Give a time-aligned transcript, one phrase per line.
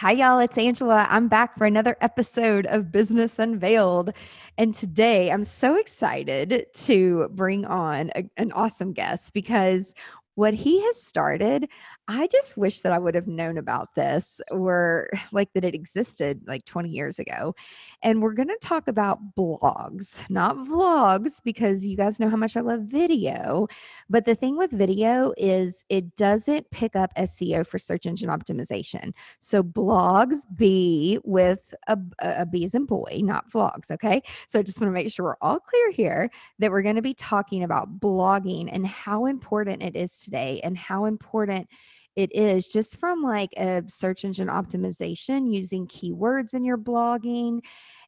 [0.00, 0.38] Hi, y'all.
[0.38, 1.06] It's Angela.
[1.10, 4.14] I'm back for another episode of Business Unveiled.
[4.56, 9.92] And today I'm so excited to bring on a, an awesome guest because
[10.36, 11.68] what he has started,
[12.12, 16.42] I just wish that I would have known about this or like that it existed
[16.44, 17.54] like 20 years ago.
[18.02, 22.56] And we're going to talk about blogs, not vlogs, because you guys know how much
[22.56, 23.68] I love video.
[24.08, 29.12] But the thing with video is it doesn't pick up SEO for search engine optimization.
[29.38, 33.92] So blogs be with a, a B as in boy, not vlogs.
[33.92, 34.20] Okay.
[34.48, 37.02] So I just want to make sure we're all clear here that we're going to
[37.02, 41.68] be talking about blogging and how important it is today and how important
[42.16, 47.60] it is just from like a search engine optimization using keywords in your blogging.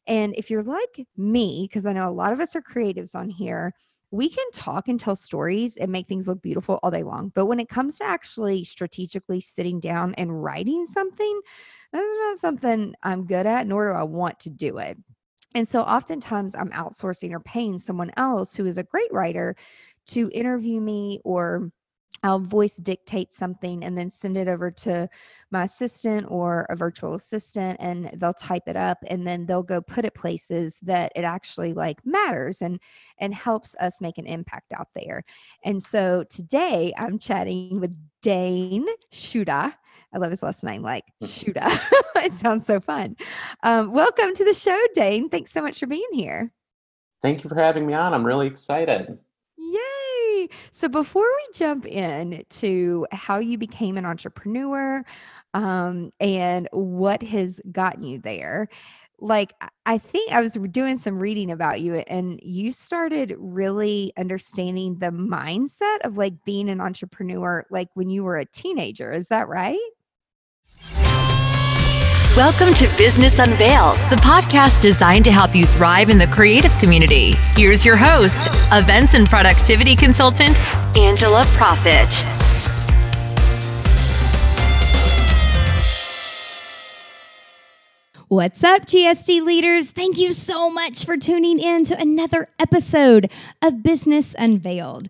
[0.07, 3.29] And if you're like me, because I know a lot of us are creatives on
[3.29, 3.73] here,
[4.11, 7.31] we can talk and tell stories and make things look beautiful all day long.
[7.33, 11.41] But when it comes to actually strategically sitting down and writing something,
[11.91, 14.97] that's not something I'm good at, nor do I want to do it.
[15.55, 19.55] And so oftentimes I'm outsourcing or paying someone else who is a great writer
[20.07, 21.71] to interview me or
[22.21, 25.09] I'll voice dictate something and then send it over to
[25.51, 29.81] my assistant or a virtual assistant and they'll type it up and then they'll go
[29.81, 32.79] put it places that it actually like matters and
[33.19, 35.23] and helps us make an impact out there.
[35.63, 39.73] And so today I'm chatting with Dane Shuda.
[40.13, 41.25] I love his last name, like hmm.
[41.25, 41.81] Shuda.
[42.17, 43.15] it sounds so fun.
[43.63, 45.29] Um, welcome to the show, Dane.
[45.29, 46.53] Thanks so much for being here.
[47.21, 48.13] Thank you for having me on.
[48.13, 49.17] I'm really excited.
[50.71, 55.03] So before we jump in to how you became an entrepreneur
[55.53, 58.69] um, and what has gotten you there,
[59.19, 59.53] like
[59.85, 65.11] I think I was doing some reading about you and you started really understanding the
[65.11, 69.13] mindset of like being an entrepreneur like when you were a teenager.
[69.13, 69.79] Is that right?
[72.35, 77.33] Welcome to Business Unveiled, the podcast designed to help you thrive in the creative community.
[77.55, 80.59] Here's your host, events and productivity consultant,
[80.97, 82.23] Angela Proffitt.
[88.29, 89.91] What's up, GSD leaders?
[89.91, 93.29] Thank you so much for tuning in to another episode
[93.61, 95.07] of Business Unveiled,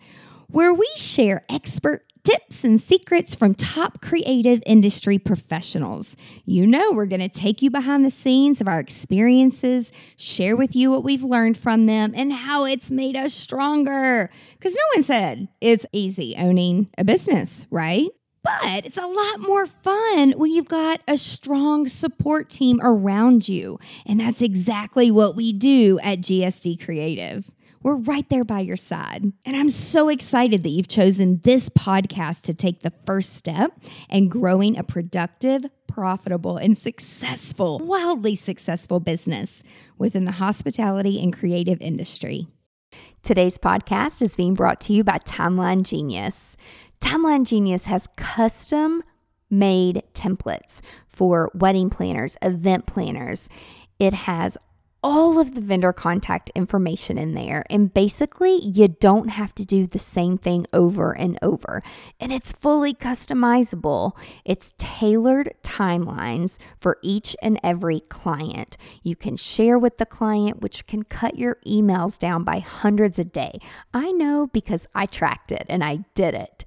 [0.48, 6.16] where we share expert tips and secrets from top creative industry professionals.
[6.46, 10.76] You know, we're going to take you behind the scenes of our experiences, share with
[10.76, 14.30] you what we've learned from them, and how it's made us stronger.
[14.58, 18.10] Because no one said it's easy owning a business, right?
[18.44, 23.80] But it's a lot more fun when you've got a strong support team around you.
[24.06, 27.50] And that's exactly what we do at GSD Creative.
[27.84, 29.34] We're right there by your side.
[29.46, 33.78] And I'm so excited that you've chosen this podcast to take the first step
[34.10, 39.64] in growing a productive, profitable, and successful, wildly successful business
[39.98, 42.48] within the hospitality and creative industry.
[43.22, 46.56] Today's podcast is being brought to you by Timeline Genius.
[47.02, 49.04] Timeline Genius has custom
[49.50, 50.80] made templates
[51.10, 53.50] for wedding planners, event planners.
[54.00, 54.58] It has
[55.04, 57.66] all of the vendor contact information in there.
[57.70, 61.84] And basically, you don't have to do the same thing over and over.
[62.20, 64.14] And it's fully customizable.
[64.46, 68.78] It's tailored timelines for each and every client.
[69.04, 73.26] You can share with the client, which can cut your emails down by hundreds a
[73.26, 73.60] day.
[73.94, 76.64] I know because I tracked it and I did it.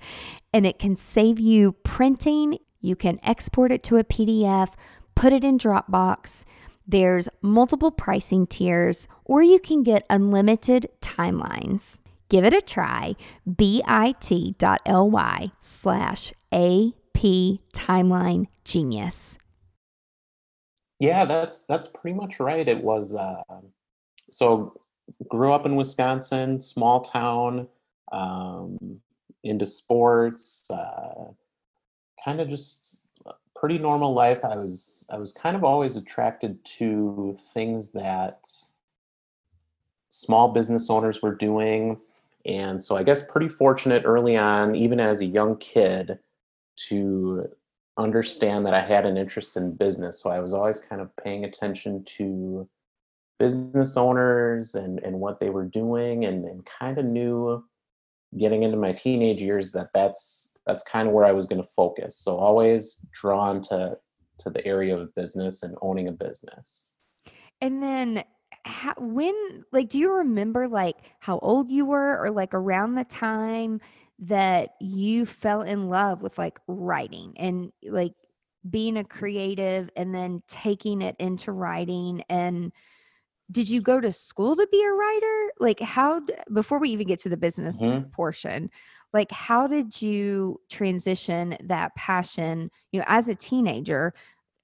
[0.53, 2.59] And it can save you printing.
[2.81, 4.75] You can export it to a PDF,
[5.15, 6.45] put it in Dropbox
[6.87, 11.99] there's multiple pricing tiers, or you can get unlimited timelines.
[12.29, 13.17] Give it a try.
[13.47, 19.39] bit.ly slash AP Timeline Genius.
[20.99, 22.67] Yeah, that's that's pretty much right.
[22.67, 23.43] It was uh,
[24.31, 24.81] so
[25.29, 27.69] grew up in Wisconsin, small town,
[28.13, 29.01] um,
[29.45, 31.33] into sports, uh,
[32.25, 33.06] kind of just
[33.59, 34.45] pretty normal life.
[34.45, 38.47] I was I was kind of always attracted to things that
[40.11, 41.99] small business owners were doing.
[42.45, 46.19] And so I guess pretty fortunate early on, even as a young kid,
[46.89, 47.49] to
[47.99, 50.23] understand that I had an interest in business.
[50.23, 52.69] So I was always kind of paying attention to
[53.39, 57.65] business owners and, and what they were doing and, and kind of knew
[58.37, 61.69] getting into my teenage years that that's that's kind of where I was going to
[61.77, 62.19] focus.
[62.19, 63.97] So always drawn to
[64.41, 67.01] to the area of business and owning a business.
[67.61, 68.23] And then
[68.65, 73.05] how, when like do you remember like how old you were or like around the
[73.05, 73.81] time
[74.19, 78.13] that you fell in love with like writing and like
[78.69, 82.73] being a creative and then taking it into writing and
[83.51, 86.21] did you go to school to be a writer like how
[86.53, 88.09] before we even get to the business mm-hmm.
[88.11, 88.69] portion
[89.17, 94.13] like how did you transition that passion you know as a teenager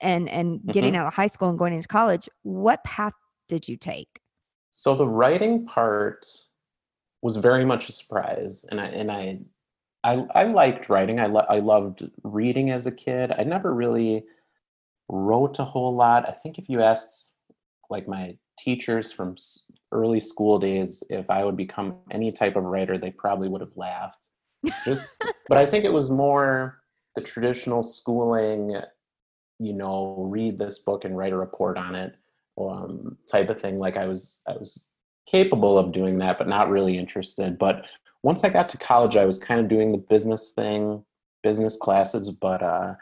[0.00, 0.70] and and mm-hmm.
[0.72, 3.14] getting out of high school and going into college what path
[3.49, 4.20] did you take?
[4.70, 6.26] So the writing part
[7.20, 9.38] was very much a surprise and i and i
[10.04, 11.20] i, I liked writing.
[11.20, 13.32] I, lo- I loved reading as a kid.
[13.32, 14.25] I never really
[15.08, 16.28] wrote a whole lot.
[16.28, 17.34] I think if you asked
[17.90, 19.37] like my teachers from
[19.93, 23.76] early school days if i would become any type of writer they probably would have
[23.76, 24.26] laughed
[24.85, 26.81] just but i think it was more
[27.17, 28.81] the traditional schooling
[29.59, 32.14] you know read this book and write a report on it
[32.61, 33.79] um, type of thing.
[33.79, 34.88] Like i was i was
[35.26, 37.59] capable of doing that but not really interested.
[37.59, 37.87] But
[38.23, 41.05] once i got to college i was kind of doing the business thing
[41.43, 42.31] business classes.
[42.31, 42.94] But uh,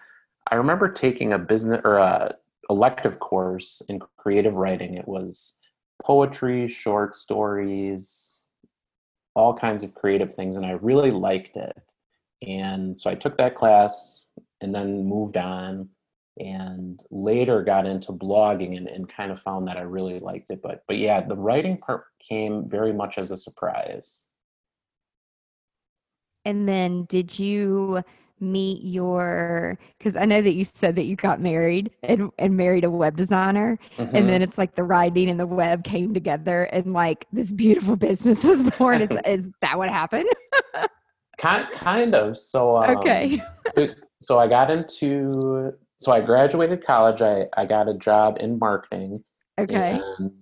[0.51, 2.35] i remember taking a business or a
[2.69, 4.95] elective course in creative writing.
[4.95, 5.59] It was
[6.03, 8.40] poetry short stories
[9.35, 11.83] all kinds of creative things and I really liked it.
[12.47, 14.31] And so I took that class
[14.61, 15.89] and then moved on
[16.39, 20.63] and later got into blogging and, and kind of found that I really liked it.
[20.63, 24.31] But but yeah, the writing part came very much as a surprise.
[26.45, 28.03] And then did you
[28.41, 32.85] meet your because i know that you said that you got married and, and married
[32.85, 34.17] a web designer mm-hmm.
[34.17, 37.97] and then it's like the writing and the web came together and like this beautiful
[38.11, 39.01] business was born.
[39.01, 40.29] Is, is that what happened?
[41.39, 42.39] Kind, kind of.
[42.39, 43.43] So um, okay.
[43.75, 43.89] so,
[44.21, 47.23] so i got into so i graduated college.
[47.23, 49.25] I, I got a job in marketing.
[49.59, 50.01] Okay.
[50.19, 50.33] And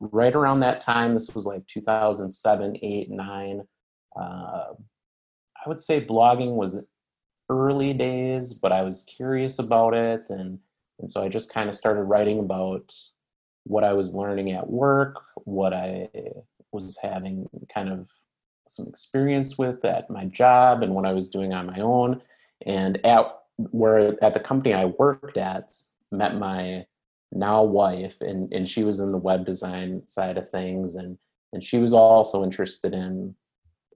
[0.00, 3.62] right around that time this was like 2007 8 9
[4.16, 6.86] uh, i would say blogging was
[7.48, 10.58] early days, but I was curious about it, and
[11.00, 12.94] and so I just kind of started writing about
[13.64, 16.08] what I was learning at work, what I
[16.72, 18.08] was having kind of
[18.66, 22.20] some experience with at my job, and what I was doing on my own.
[22.66, 23.24] And at
[23.56, 25.70] where at the company I worked at,
[26.12, 26.86] met my
[27.32, 31.18] now wife, and and she was in the web design side of things, and
[31.52, 33.34] and she was also interested in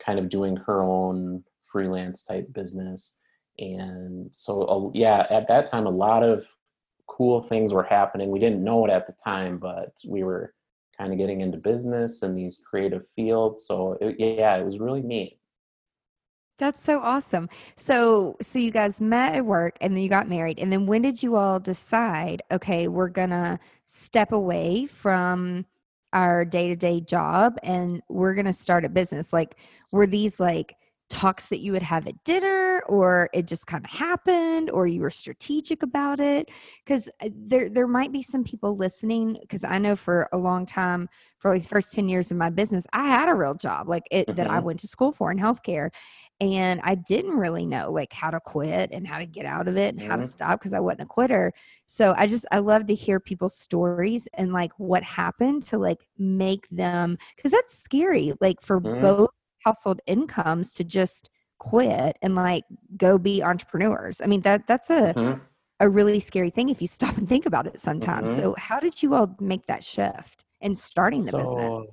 [0.04, 3.21] kind of doing her own freelance type business
[3.58, 6.46] and so uh, yeah at that time a lot of
[7.06, 8.30] cool things were happening.
[8.30, 10.54] We didn't know it at the time but we were
[10.96, 13.66] kind of getting into business and these creative fields.
[13.66, 15.38] So it, yeah it was really neat.
[16.58, 17.48] That's so awesome.
[17.76, 20.58] So so you guys met at work and then you got married.
[20.58, 25.66] And then when did you all decide okay we're gonna step away from
[26.12, 29.32] our day-to-day job and we're gonna start a business?
[29.32, 29.56] Like
[29.90, 30.76] were these like
[31.10, 35.00] talks that you would have at dinner or it just kind of happened or you
[35.00, 36.48] were strategic about it
[36.84, 40.66] because uh, there there might be some people listening because i know for a long
[40.66, 41.08] time
[41.38, 44.04] for like the first 10 years of my business i had a real job like
[44.10, 44.36] it mm-hmm.
[44.36, 44.66] that i mm-hmm.
[44.66, 45.90] went to school for in healthcare
[46.40, 49.76] and i didn't really know like how to quit and how to get out of
[49.76, 50.10] it and mm-hmm.
[50.10, 50.30] how to mm-hmm.
[50.30, 51.52] stop because i wasn't a quitter
[51.86, 56.06] so i just i love to hear people's stories and like what happened to like
[56.18, 59.00] make them because that's scary like for mm-hmm.
[59.00, 59.30] both
[59.64, 61.28] household incomes to just
[61.62, 62.64] quit and like
[62.96, 64.20] go be entrepreneurs.
[64.20, 65.40] I mean that that's a mm-hmm.
[65.78, 68.30] a really scary thing if you stop and think about it sometimes.
[68.30, 68.40] Mm-hmm.
[68.40, 71.86] So how did you all make that shift in starting the so, business?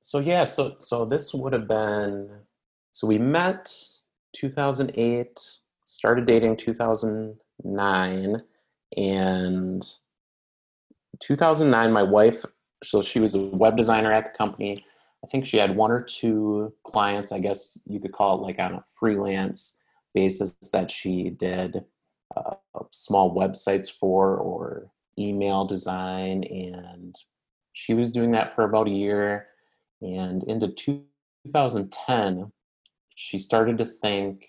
[0.00, 2.30] So yeah, so so this would have been
[2.92, 3.72] so we met
[4.36, 5.36] 2008,
[5.84, 8.42] started dating 2009
[8.96, 9.86] and
[11.20, 12.44] 2009 my wife
[12.82, 14.82] so she was a web designer at the company
[15.24, 18.58] I think she had one or two clients, I guess you could call it like
[18.58, 19.82] on a freelance
[20.14, 21.84] basis that she did
[22.36, 22.54] uh,
[22.90, 26.44] small websites for or email design.
[26.44, 27.16] And
[27.72, 29.48] she was doing that for about a year.
[30.00, 32.52] And into 2010,
[33.14, 34.46] she started to think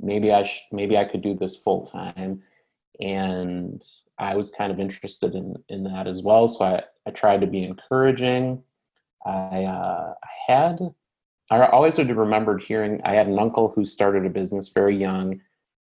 [0.00, 2.42] maybe I sh- maybe I could do this full time.
[3.00, 3.82] And
[4.18, 6.46] I was kind of interested in, in that as well.
[6.46, 8.62] So I, I tried to be encouraging
[9.26, 10.14] I, uh,
[10.46, 10.78] had,
[11.50, 14.96] I always would have remembered hearing, I had an uncle who started a business very
[14.96, 15.40] young,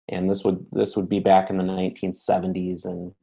[0.10, 3.14] and this would this would be back in the 1970s, and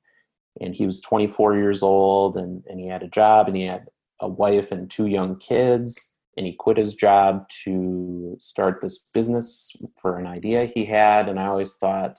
[0.61, 3.89] and he was 24 years old, and and he had a job, and he had
[4.21, 9.75] a wife and two young kids, and he quit his job to start this business
[10.01, 12.17] for an idea he had, and I always thought,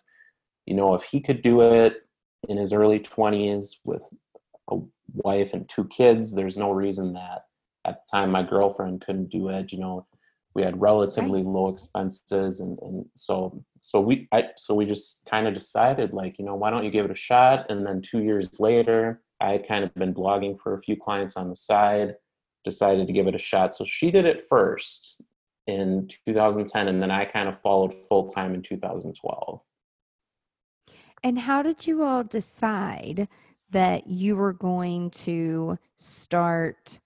[0.66, 2.08] you know, if he could do it
[2.48, 4.04] in his early 20s with
[4.70, 4.78] a
[5.14, 7.46] wife and two kids, there's no reason that
[7.86, 10.06] at the time my girlfriend couldn't do it you know
[10.54, 11.50] we had relatively right.
[11.50, 16.38] low expenses and, and so so we I, so we just kind of decided like
[16.38, 17.70] you know why don't you give it a shot?
[17.70, 21.36] And then two years later i had kind of been blogging for a few clients
[21.38, 22.16] on the side
[22.64, 23.74] decided to give it a shot.
[23.74, 25.20] So she did it first
[25.68, 29.62] in 2010 and then i kind of followed full time in 2012
[31.24, 33.28] and how did you all decide
[33.70, 37.00] that you were going to start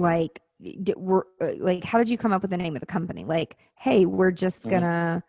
[0.00, 0.40] like
[0.82, 3.24] did, were uh, like how did you come up with the name of the company?
[3.24, 4.70] Like hey we're just mm.
[4.70, 5.22] gonna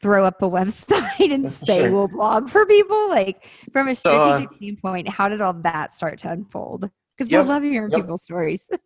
[0.00, 1.92] throw up a website and say sure.
[1.92, 3.08] we'll blog for people?
[3.08, 6.90] Like from a so, uh strategic uh, standpoint how did all that start to unfold?
[7.16, 8.00] Because yep, we love hearing yep.
[8.00, 8.70] people's stories.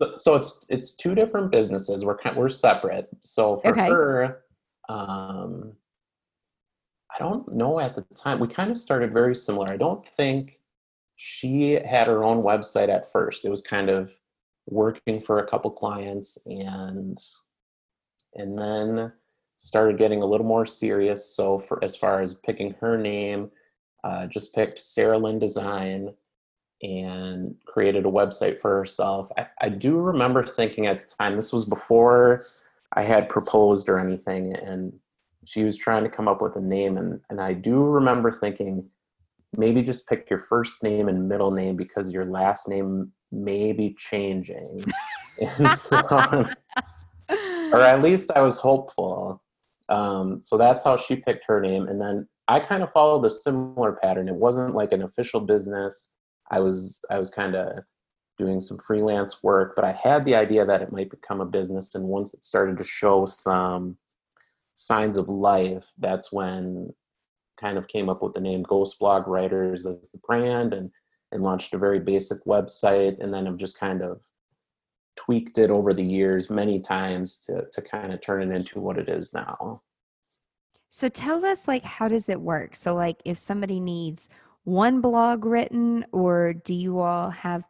[0.00, 2.06] So, so, it's it's two different businesses.
[2.06, 3.06] We're kind we're separate.
[3.22, 3.86] So for okay.
[3.86, 4.44] her
[4.88, 5.74] um
[7.14, 8.40] i don't know at the time.
[8.40, 9.70] We kind of started very similar.
[9.70, 10.58] I don't think
[11.16, 13.44] she had her own website at first.
[13.44, 14.10] It was kind of
[14.66, 17.18] working for a couple clients and
[18.34, 19.12] and then
[19.56, 21.34] started getting a little more serious.
[21.36, 23.50] So for as far as picking her name
[24.04, 26.12] uh, just picked sarah lynn design
[26.82, 29.30] and created a website for herself.
[29.38, 32.44] I, I do remember thinking at the time this was before
[32.92, 34.92] i had proposed or anything and
[35.46, 38.88] she was trying to come up with a name and, and i do remember thinking
[39.56, 43.94] maybe just pick your first name and middle name because your last name may be
[43.98, 44.84] changing.
[45.76, 46.46] so,
[47.28, 49.42] or at least I was hopeful.
[49.88, 51.88] Um, so that's how she picked her name.
[51.88, 54.28] And then I kind of followed a similar pattern.
[54.28, 56.16] It wasn't like an official business.
[56.50, 57.78] I was I was kind of
[58.38, 61.94] doing some freelance work, but I had the idea that it might become a business.
[61.94, 63.96] And once it started to show some
[64.74, 66.92] signs of life, that's when
[67.60, 70.90] kind of came up with the name Ghost Blog Writers as the brand and
[71.34, 74.20] and launched a very basic website and then I've just kind of
[75.16, 78.98] tweaked it over the years many times to to kind of turn it into what
[78.98, 79.82] it is now.
[80.88, 82.74] So tell us like how does it work?
[82.74, 84.28] So like if somebody needs
[84.62, 87.64] one blog written or do you all have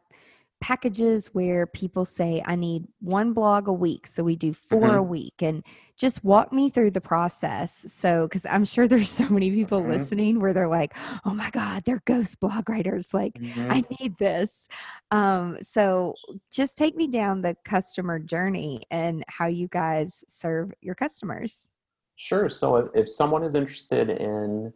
[0.65, 4.97] packages where people say i need one blog a week so we do 4 mm-hmm.
[4.97, 5.63] a week and
[5.99, 9.91] just walk me through the process so because i'm sure there's so many people mm-hmm.
[9.91, 13.71] listening where they're like oh my god they're ghost blog writers like mm-hmm.
[13.71, 14.67] i need this
[15.11, 16.15] um, so
[16.51, 21.69] just take me down the customer journey and how you guys serve your customers
[22.17, 24.73] sure so if, if someone is interested in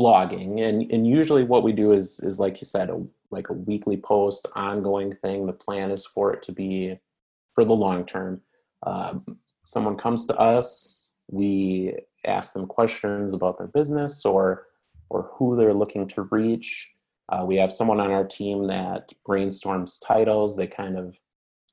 [0.00, 3.00] blogging and and usually what we do is is like you said a
[3.34, 5.46] like a weekly post, ongoing thing.
[5.46, 6.98] The plan is for it to be
[7.52, 8.40] for the long term.
[8.82, 9.14] Uh,
[9.64, 11.94] someone comes to us, we
[12.26, 14.66] ask them questions about their business or
[15.10, 16.90] or who they're looking to reach.
[17.30, 20.56] Uh, we have someone on our team that brainstorms titles.
[20.56, 21.14] They kind of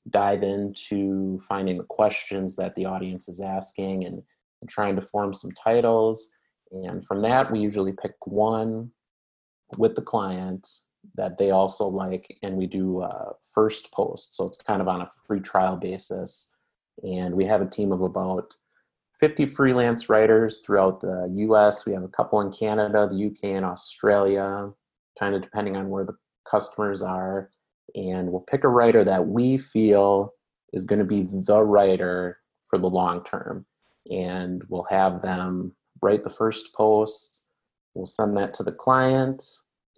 [0.10, 4.22] dive into finding the questions that the audience is asking and,
[4.62, 6.38] and trying to form some titles.
[6.72, 8.92] And from that, we usually pick one
[9.78, 10.68] with the client
[11.16, 15.02] that they also like and we do uh, first post so it's kind of on
[15.02, 16.56] a free trial basis.
[17.04, 18.54] And we have a team of about
[19.20, 23.66] 50 freelance writers throughout the us we have a couple in canada the uk and
[23.66, 24.72] australia
[25.20, 26.16] kind of depending on where the
[26.50, 27.50] customers are.
[27.96, 30.34] And we'll pick a writer that we feel
[30.74, 32.40] is going to be the writer
[32.70, 33.66] for the long term.
[34.10, 37.46] And we'll have them write the first post.
[37.94, 39.44] We'll send that to the client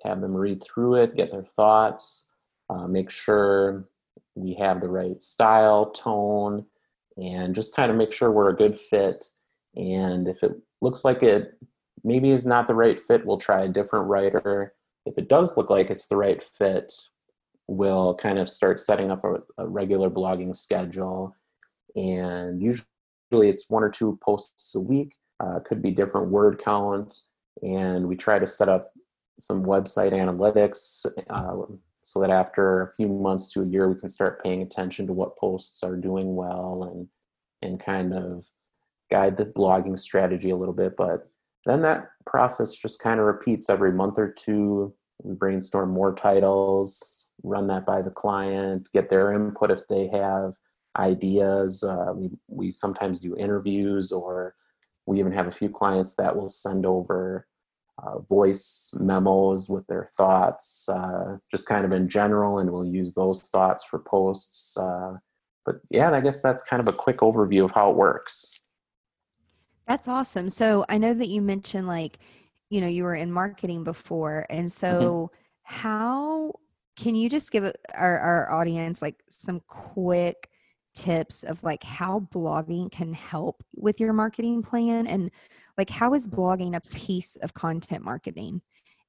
[0.04, 2.34] have them read through it, get their thoughts,
[2.70, 3.88] uh, make sure
[4.36, 6.66] we have the right style, tone,
[7.18, 9.26] and just kind of make sure we're a good fit.
[9.76, 11.58] And if it looks like it
[12.04, 14.74] maybe is not the right fit, we'll try a different writer.
[15.06, 16.94] If it does look like it's the right fit,
[17.68, 21.36] we'll kind of start setting up a, a regular blogging schedule.
[21.96, 22.86] And usually
[23.50, 27.16] it's one or two posts a week, uh, could be different word count.
[27.62, 28.92] And we try to set up
[29.40, 34.10] some website analytics uh, so that after a few months to a year we can
[34.10, 37.08] start paying attention to what posts are doing well and
[37.62, 38.46] and kind of
[39.10, 40.98] guide the blogging strategy a little bit.
[40.98, 41.30] But
[41.66, 44.94] then that process just kind of repeats every month or two.
[45.24, 50.54] We brainstorm more titles run that by the client get their input if they have
[50.98, 51.84] ideas.
[51.84, 54.56] Uh, we, we sometimes do interviews or
[55.06, 57.48] we even have a few clients that will send over
[58.02, 63.14] uh, voice memos with their thoughts, uh, just kind of in general, and we'll use
[63.14, 64.76] those thoughts for posts.
[64.78, 65.14] Uh,
[65.66, 68.60] but yeah, I guess that's kind of a quick overview of how it works.
[69.88, 70.50] That's awesome.
[70.50, 72.20] So I know that you mentioned like,
[72.70, 74.46] you know, you were in marketing before.
[74.50, 75.36] And so mm-hmm.
[75.64, 76.54] how
[76.96, 80.50] can you just give our, our audience like some quick
[80.94, 85.32] tips of like how blogging can help with your marketing plan and
[85.78, 88.62] like how is blogging a piece of content marketing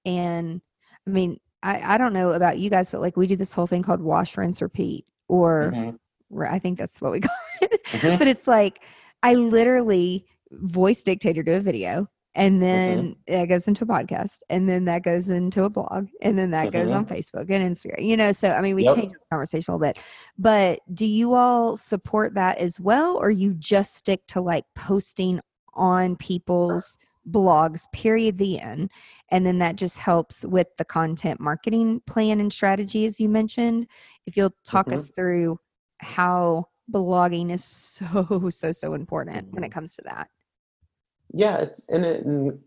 [0.04, 0.60] and
[1.06, 3.66] i mean i i don't know about you guys but like we do this whole
[3.66, 6.42] thing called wash rinse repeat or mm-hmm.
[6.42, 8.18] i think that's what we call it mm-hmm.
[8.18, 8.84] but it's like
[9.22, 13.42] i literally voice dictator to a video and then mm-hmm.
[13.42, 16.68] it goes into a podcast and then that goes into a blog and then that
[16.68, 16.82] mm-hmm.
[16.82, 18.96] goes on facebook and instagram you know so i mean we yep.
[18.96, 20.02] change the conversation a little bit
[20.38, 25.40] but do you all support that as well or you just stick to like posting
[25.74, 26.98] on people's
[27.30, 28.90] blogs period the end.
[29.30, 33.86] And then that just helps with the content marketing plan and strategy as you mentioned.
[34.26, 34.96] If you'll talk mm-hmm.
[34.96, 35.58] us through
[35.98, 39.74] how blogging is so so so important when it mm-hmm.
[39.74, 40.28] comes to that.
[41.32, 42.58] Yeah it's in it in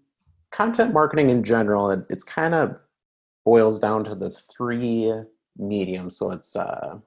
[0.52, 2.78] content marketing in general it, it's kind of
[3.46, 5.14] boils down to the three
[5.58, 6.18] mediums.
[6.18, 7.00] So it's uh,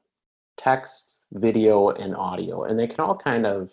[0.57, 2.65] text video and audio.
[2.65, 3.71] And they can all kind of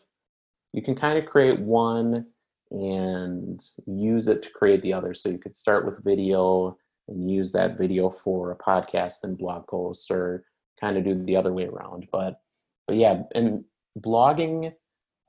[0.73, 2.25] you can kind of create one
[2.71, 7.51] and use it to create the other so you could start with video and use
[7.53, 10.43] that video for a podcast and blog posts or
[10.79, 12.41] kind of do the other way around but
[12.87, 13.63] but yeah and
[13.99, 14.73] blogging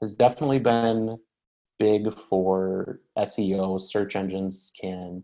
[0.01, 1.19] has definitely been
[1.79, 3.81] big for SEO.
[3.81, 5.23] Search engines can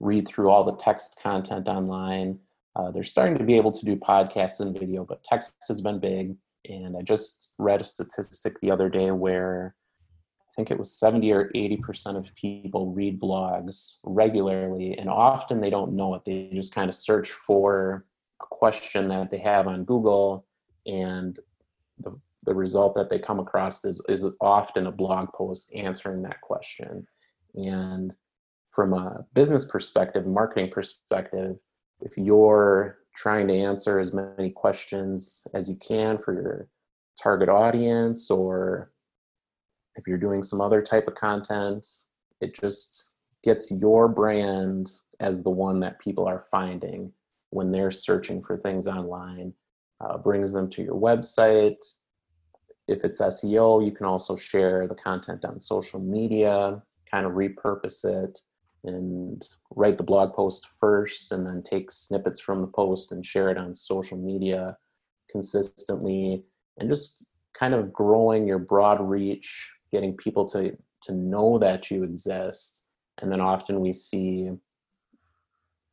[0.00, 2.38] read through all the text content online.
[2.76, 5.98] Uh, they're starting to be able to do podcasts and video, but text has been
[5.98, 6.36] big.
[6.68, 9.74] And I just read a statistic the other day where
[10.48, 15.70] I think it was 70 or 80% of people read blogs regularly, and often they
[15.70, 16.22] don't know it.
[16.24, 18.04] They just kind of search for
[18.42, 20.46] a question that they have on Google,
[20.86, 21.38] and
[21.98, 26.40] the the result that they come across is, is often a blog post answering that
[26.40, 27.06] question.
[27.54, 28.12] And
[28.70, 31.56] from a business perspective, marketing perspective,
[32.00, 36.68] if you're trying to answer as many questions as you can for your
[37.22, 38.92] target audience, or
[39.96, 41.86] if you're doing some other type of content,
[42.40, 43.12] it just
[43.44, 47.12] gets your brand as the one that people are finding
[47.50, 49.52] when they're searching for things online,
[50.00, 51.76] uh, brings them to your website,
[52.88, 58.04] if it's SEO, you can also share the content on social media, kind of repurpose
[58.04, 58.40] it
[58.84, 63.50] and write the blog post first and then take snippets from the post and share
[63.50, 64.76] it on social media
[65.30, 66.42] consistently
[66.78, 67.26] and just
[67.58, 72.88] kind of growing your broad reach, getting people to to know that you exist.
[73.22, 74.50] And then often we see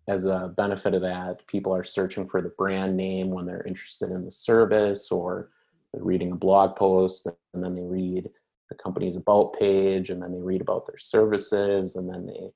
[0.08, 4.10] as a benefit of that, people are searching for the brand name when they're interested
[4.10, 5.50] in the service or
[5.94, 8.30] they're reading a blog post and then they read
[8.70, 12.52] the company's about page and then they read about their services and then they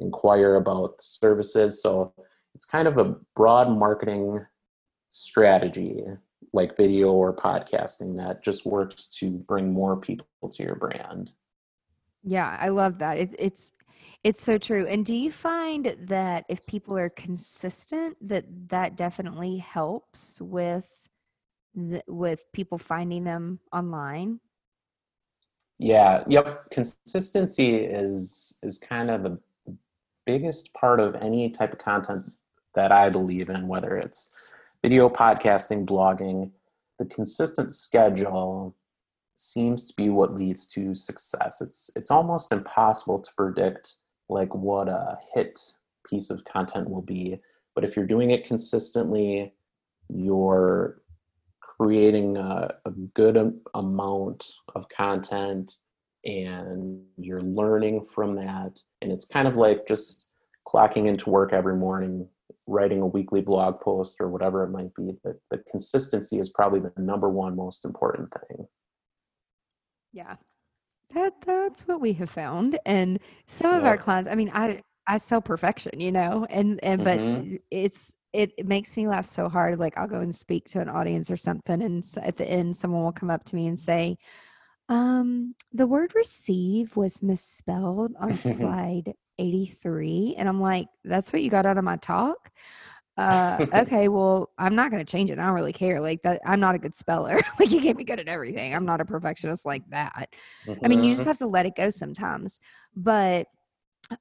[0.00, 2.12] inquire about services so
[2.54, 4.44] it's kind of a broad marketing
[5.10, 6.04] strategy
[6.52, 11.32] like video or podcasting that just works to bring more people to your brand
[12.22, 13.72] yeah i love that it, it's
[14.24, 19.58] it's so true and do you find that if people are consistent that that definitely
[19.58, 20.84] helps with
[21.74, 24.40] th- with people finding them online?
[25.78, 26.70] Yeah, yep.
[26.70, 29.38] Consistency is is kind of the
[30.30, 32.22] biggest part of any type of content
[32.76, 36.52] that I believe in, whether it's video, podcasting, blogging.
[37.00, 38.76] The consistent schedule
[39.34, 41.60] seems to be what leads to success.
[41.60, 43.96] It's it's almost impossible to predict
[44.28, 45.58] like what a hit
[46.08, 47.40] piece of content will be,
[47.74, 49.52] but if you're doing it consistently,
[50.08, 51.02] you're
[51.60, 53.36] creating a, a good
[53.74, 54.44] amount
[54.76, 55.74] of content
[56.24, 60.34] and you're learning from that and it's kind of like just
[60.68, 62.28] clocking into work every morning
[62.66, 66.80] writing a weekly blog post or whatever it might be the, the consistency is probably
[66.80, 68.66] the number one most important thing
[70.12, 70.36] yeah
[71.14, 73.78] that that's what we have found and some yeah.
[73.78, 77.52] of our clients i mean i i sell perfection you know and and mm-hmm.
[77.52, 79.78] but it's it, it makes me laugh so hard.
[79.78, 83.02] Like I'll go and speak to an audience or something, and at the end, someone
[83.02, 84.16] will come up to me and say,
[84.90, 91.48] um, "The word receive was misspelled on slide 83," and I'm like, "That's what you
[91.48, 92.50] got out of my talk."
[93.16, 95.38] Uh, okay, well, I'm not going to change it.
[95.38, 96.00] I don't really care.
[96.00, 97.38] Like that, I'm not a good speller.
[97.58, 98.74] like you can't be good at everything.
[98.74, 100.28] I'm not a perfectionist like that.
[100.82, 101.30] I mean, you just mm-hmm.
[101.30, 102.60] have to let it go sometimes.
[102.94, 103.46] But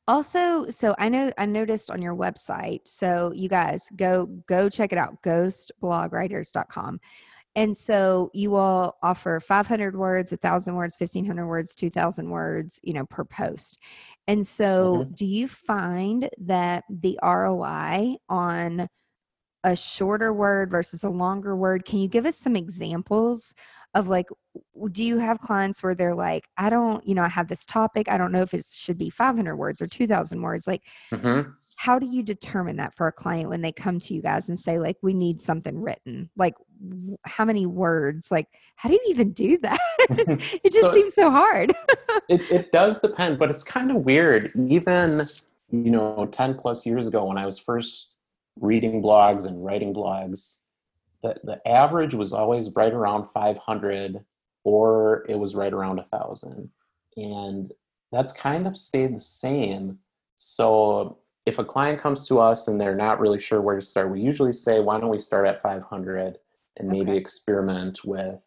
[0.07, 4.91] also so i know i noticed on your website so you guys go go check
[4.91, 6.99] it out ghostblogwriters.com
[7.55, 13.05] and so you all offer 500 words 1000 words 1500 words 2000 words you know
[13.05, 13.79] per post
[14.27, 15.13] and so mm-hmm.
[15.13, 18.87] do you find that the roi on
[19.63, 23.53] a shorter word versus a longer word can you give us some examples
[23.93, 24.27] of like
[24.91, 28.09] do you have clients where they're like i don't you know i have this topic
[28.09, 31.49] i don't know if it should be 500 words or 2000 words like mm-hmm.
[31.79, 34.59] How do you determine that for a client when they come to you guys and
[34.59, 36.29] say like we need something written?
[36.35, 36.55] Like
[37.25, 38.31] how many words?
[38.31, 39.79] Like how do you even do that?
[40.63, 41.73] It just so seems so hard.
[42.27, 44.51] It, it does depend but it's kind of weird.
[44.55, 45.27] Even
[45.71, 48.15] you know 10 plus years ago when i was first
[48.59, 50.63] reading blogs and writing blogs
[51.21, 54.23] the, the average was always right around 500
[54.63, 56.69] or it was right around a thousand.
[57.17, 57.71] And
[58.11, 59.99] that's kind of stayed the same.
[60.37, 61.17] So
[61.49, 64.21] if a client comes to us and they're not really sure where to start we
[64.21, 66.37] usually say why don't we start at 500
[66.77, 67.17] and maybe okay.
[67.17, 68.39] experiment with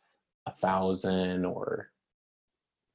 [0.46, 1.90] a thousand or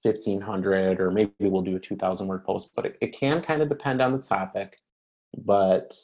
[0.03, 3.69] 1500 or maybe we'll do a 2000 word post but it, it can kind of
[3.69, 4.79] depend on the topic
[5.37, 5.95] but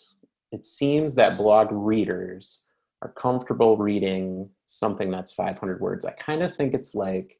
[0.51, 2.69] it seems that blog readers
[3.01, 6.05] are comfortable reading something that's 500 words.
[6.05, 7.39] I kind of think it's like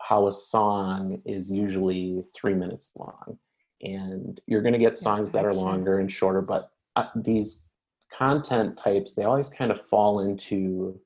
[0.00, 3.38] how a song is usually three minutes long.
[3.82, 7.68] And you're going to get songs that are longer and shorter, but uh, these
[8.12, 10.98] content types, they always kind of fall into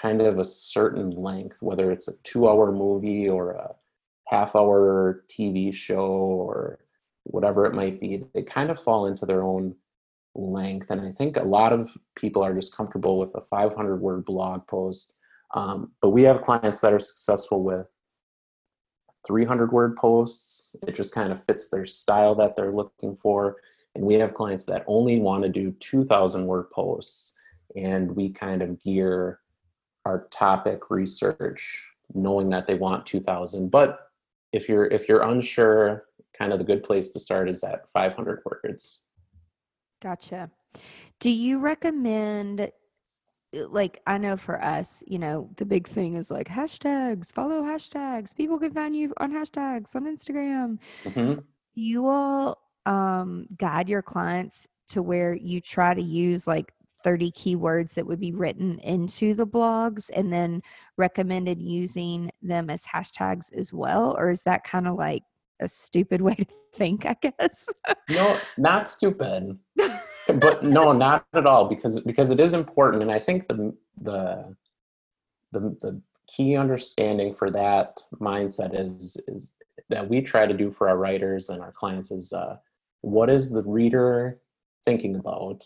[0.00, 3.74] kind of a certain length, whether it's a two hour movie or a
[4.28, 6.78] half hour TV show or
[7.24, 8.24] whatever it might be.
[8.32, 9.74] They kind of fall into their own
[10.34, 10.90] length.
[10.90, 14.66] And I think a lot of people are just comfortable with a 500 word blog
[14.66, 15.16] post.
[15.54, 17.88] Um, but we have clients that are successful with
[19.26, 20.76] 300 word posts.
[20.86, 23.56] It just kind of fits their style that they're looking for.
[23.94, 27.40] And we have clients that only want to do 2,000 word posts.
[27.76, 29.40] And we kind of gear
[30.04, 34.10] our topic research knowing that they want 2000 but
[34.50, 36.06] if you're if you're unsure
[36.36, 39.06] kind of the good place to start is at 500 words
[40.00, 40.50] Gotcha.
[41.18, 42.72] Do you recommend
[43.52, 48.34] like I know for us, you know, the big thing is like hashtags, follow hashtags.
[48.34, 50.78] People can find you on hashtags on Instagram.
[51.04, 51.40] Mm-hmm.
[51.74, 57.94] You all um, guide your clients to where you try to use like 30 keywords
[57.94, 60.62] that would be written into the blogs and then
[60.96, 64.14] recommended using them as hashtags as well?
[64.18, 65.22] Or is that kind of like
[65.60, 67.68] a stupid way to think, I guess.
[68.08, 69.58] no, not stupid.
[70.32, 74.56] but no, not at all because because it is important and I think the the
[75.52, 79.54] the the key understanding for that mindset is is
[79.88, 82.56] that we try to do for our writers and our clients is uh,
[83.00, 84.38] what is the reader
[84.84, 85.64] thinking about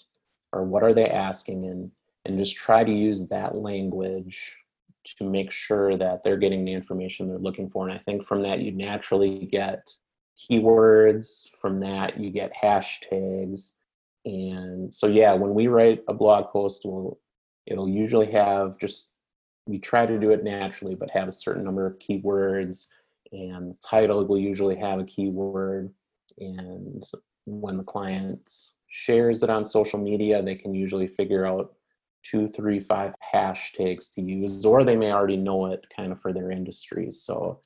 [0.53, 1.91] or what are they asking and
[2.25, 4.57] and just try to use that language
[5.05, 7.87] to make sure that they're getting the information they're looking for.
[7.87, 9.91] And I think from that, you naturally get
[10.39, 11.51] keywords.
[11.61, 13.79] From that, you get hashtags.
[14.25, 17.19] And so, yeah, when we write a blog post, we'll,
[17.67, 19.19] it'll usually have just,
[19.67, 22.89] we try to do it naturally, but have a certain number of keywords.
[23.33, 25.93] And the title will usually have a keyword.
[26.39, 27.05] And
[27.47, 28.51] when the client
[28.89, 31.75] shares it on social media, they can usually figure out
[32.23, 36.33] two, three, five hashtags to use, or they may already know it kind of for
[36.33, 37.11] their industry.
[37.11, 37.61] So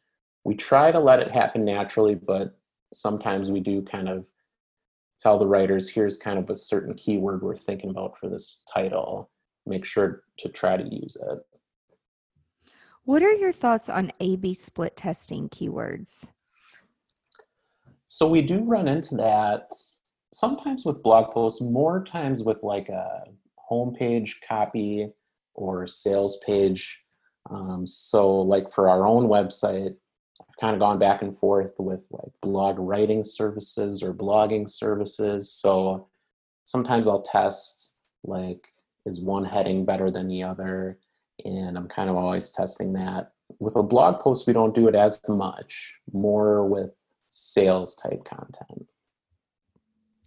[0.44, 2.58] we try to let it happen naturally, but
[2.92, 4.24] sometimes we do kind of
[5.18, 9.30] tell the writers here's kind of a certain keyword we're thinking about for this title.
[9.66, 11.38] Make sure to try to use it.
[13.04, 16.30] What are your thoughts on A B split testing keywords?
[18.06, 19.70] So we do run into that
[20.32, 23.24] sometimes with blog posts, more times with like a
[23.70, 25.10] homepage copy
[25.54, 27.02] or sales page.
[27.50, 29.94] Um, so, like for our own website,
[30.40, 35.52] I've kind of gone back and forth with like blog writing services or blogging services.
[35.52, 36.08] So,
[36.64, 38.68] sometimes I'll test like,
[39.06, 40.98] is one heading better than the other?
[41.44, 43.32] And I'm kind of always testing that.
[43.58, 46.90] With a blog post, we don't do it as much, more with
[47.30, 48.86] sales type content.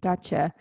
[0.02, 0.54] Gotcha.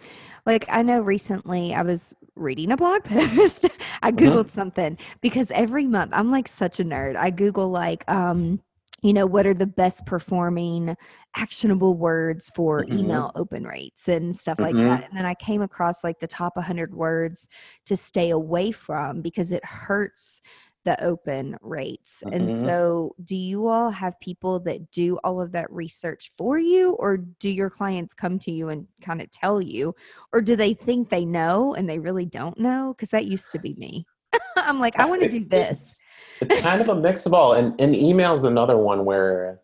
[0.45, 3.67] Like I know recently I was reading a blog post.
[4.03, 4.25] I mm-hmm.
[4.25, 4.49] googled mm-hmm.
[4.49, 7.17] something because every month I'm like such a nerd.
[7.17, 8.61] I google like um
[9.03, 10.97] you know what are the best performing
[11.37, 12.99] actionable words for mm-hmm.
[12.99, 14.89] email open rates and stuff like mm-hmm.
[14.89, 17.49] that and then i came across like the top 100 words
[17.87, 20.41] to stay away from because it hurts
[20.85, 22.23] the open rates.
[22.25, 22.35] Mm-hmm.
[22.35, 26.93] And so, do you all have people that do all of that research for you,
[26.93, 29.95] or do your clients come to you and kind of tell you,
[30.33, 32.95] or do they think they know and they really don't know?
[32.97, 34.07] Because that used to be me.
[34.57, 36.03] I'm like, I want to do this.
[36.41, 37.55] it's kind of a mix of all.
[37.55, 39.61] And, and email is another one where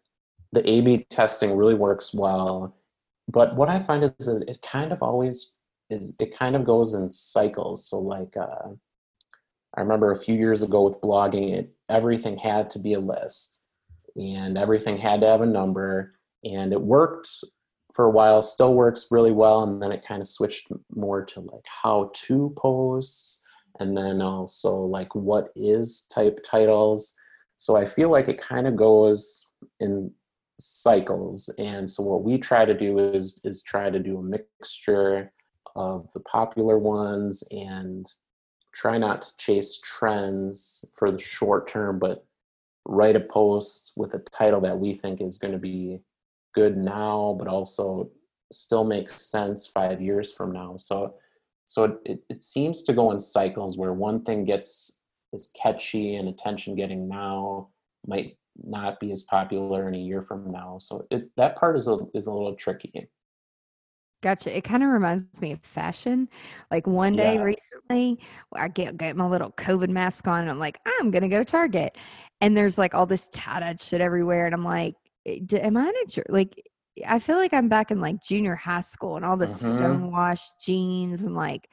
[0.53, 2.77] the A B testing really works well.
[3.29, 5.59] But what I find is that it kind of always
[5.91, 7.89] is, it kind of goes in cycles.
[7.89, 8.71] So, like, uh,
[9.77, 13.65] I remember a few years ago with blogging, it everything had to be a list
[14.17, 17.29] and everything had to have a number and it worked
[17.95, 21.41] for a while still works really well and then it kind of switched more to
[21.41, 23.46] like how to posts
[23.81, 27.15] and then also like what is type titles?
[27.59, 30.11] So i feel like it kind of goes in
[30.59, 35.33] cycles and so what we try to do is is try to do a mixture
[35.75, 38.11] of the popular ones and
[38.75, 42.25] try not to chase trends for the short term but
[42.87, 45.99] write a post with a title that we think is going to be
[46.55, 48.11] good now but also
[48.53, 50.77] still makes sense five years from now.
[50.77, 51.15] So
[51.67, 56.29] so it, it seems to go in cycles where one thing gets is catchy and
[56.29, 57.69] attention getting now
[58.07, 61.89] might not be as popular in a year from now so it, that part is
[61.89, 63.09] a, is a little tricky
[64.23, 64.57] Gotcha.
[64.57, 66.29] It kind of reminds me of fashion.
[66.71, 67.45] Like one day Yes.
[67.45, 68.19] recently,
[68.55, 71.45] I get get my little COVID mask on, and I'm like, I'm gonna go to
[71.45, 71.97] Target,
[72.41, 74.95] and there's like all this tie-dyed shit everywhere, and I'm like,
[75.27, 76.61] "Eh, am I in a like?
[77.07, 79.61] I feel like I'm back in like junior high school, and all this Mhm.
[79.71, 81.69] stonewashed jeans, and like,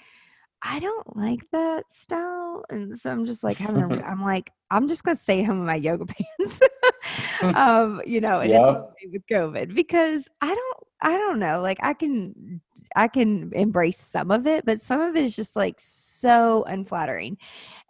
[0.64, 4.88] I don't like that style, and so I'm just like having, a, I'm like, I'm
[4.88, 6.06] just gonna stay home in my yoga
[6.40, 6.62] pants,
[7.54, 11.94] um, you know, and it's with COVID because I don't, I don't know, like I
[11.94, 12.62] can,
[12.96, 17.38] I can embrace some of it, but some of it is just like so unflattering,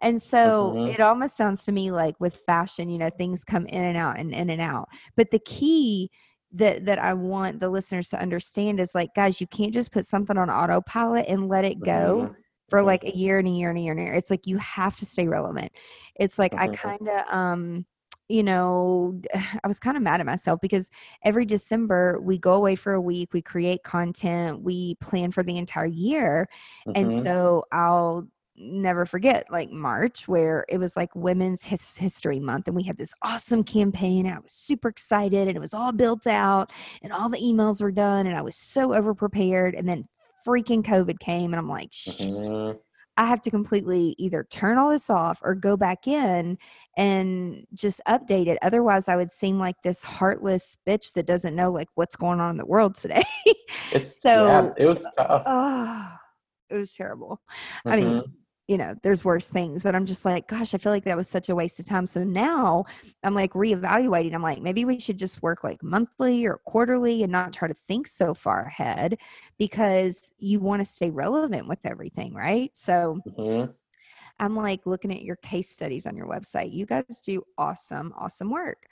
[0.02, 0.86] and so Mhm.
[0.86, 4.19] it almost sounds to me like with fashion, you know, things come in and out
[4.19, 6.10] and in and out, but the key
[6.54, 10.06] that that I want the listeners to understand is like, guys, you can't just put
[10.06, 12.36] something on autopilot and let it go Mhm.
[12.70, 12.86] for Mhm.
[12.86, 14.13] like a year and a year and a year and a year.
[14.13, 15.72] It's like you have to stay relevant.
[16.16, 16.78] It's like I Mhm.
[16.84, 17.86] kind of um
[18.30, 19.20] you know,
[19.63, 20.89] I was kind of mad at myself because
[21.24, 25.58] every December we go away for a week, we create content, we plan for the
[25.58, 26.48] entire year.
[26.96, 27.12] And Mhm.
[27.12, 32.76] so I'll never forget like March where it was like Women's His- History Month and
[32.76, 36.28] we had this awesome campaign and I was super excited and it was all built
[36.28, 40.08] out and all the emails were done and I was so over prepared and then
[40.48, 42.78] freaking COVID came and I'm like, "Shit, Mhm.
[43.16, 46.58] I have to completely either turn all this off or go back in
[46.98, 48.58] and just update it.
[48.63, 52.52] Otherwise, I would seem like this heartless bitch that doesn't know like what's going on
[52.52, 53.24] in the world today.
[53.92, 55.44] It's So- yeah, it was tough.
[55.46, 56.08] oh,
[56.70, 57.39] it was terrible.
[57.86, 58.32] I mean, Mhm.
[58.67, 61.28] You know, there's worse things, but I'm just like, gosh, I feel like that was
[61.28, 62.06] such a waste of time.
[62.06, 62.86] So now
[63.23, 64.34] I'm like reevaluating.
[64.34, 67.76] I'm like, maybe we should just work like monthly or quarterly and not try to
[67.88, 69.17] think so far ahead
[69.58, 72.71] because you want to stay relevant with everything, right?
[72.76, 73.76] So Mhm.
[74.39, 76.73] I'm like looking at your case studies on your website.
[76.73, 78.88] You guys do awesome, awesome work.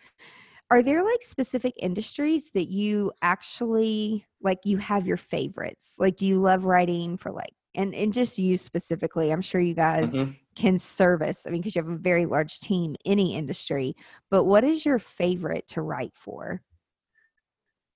[0.72, 5.98] Are there like specific industries that you actually like you have your favorites?
[6.00, 9.74] Like do you love writing for like and and just you specifically, I'm sure you
[9.74, 10.36] guys Mhm.
[10.56, 11.46] can service.
[11.48, 13.96] I mean, because you have a very large team, any industry.
[14.30, 16.62] But what is your favorite to write for?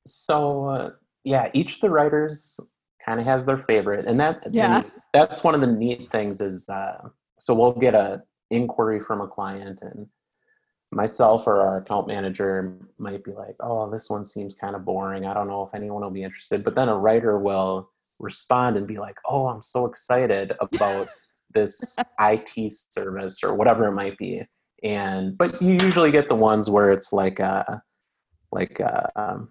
[0.08, 0.92] So uh,
[1.24, 2.60] yeah, each of the writers
[3.04, 4.82] kind of has their favorite, and that Yeah.
[4.84, 7.10] and that's one of the neat things is uh,
[7.40, 10.08] so we'll get a inquiry from a client, and
[10.92, 15.26] myself or our account manager might be like, "Oh, this one seems kind of boring.
[15.26, 18.88] I don't know if anyone will be interested." But then a writer will respond and
[18.88, 21.10] be like, "Oh, I'm so excited about
[21.54, 24.44] this IT service or whatever it might be."
[24.84, 27.82] And but you usually get the ones where it's like a
[28.52, 29.50] like a, um,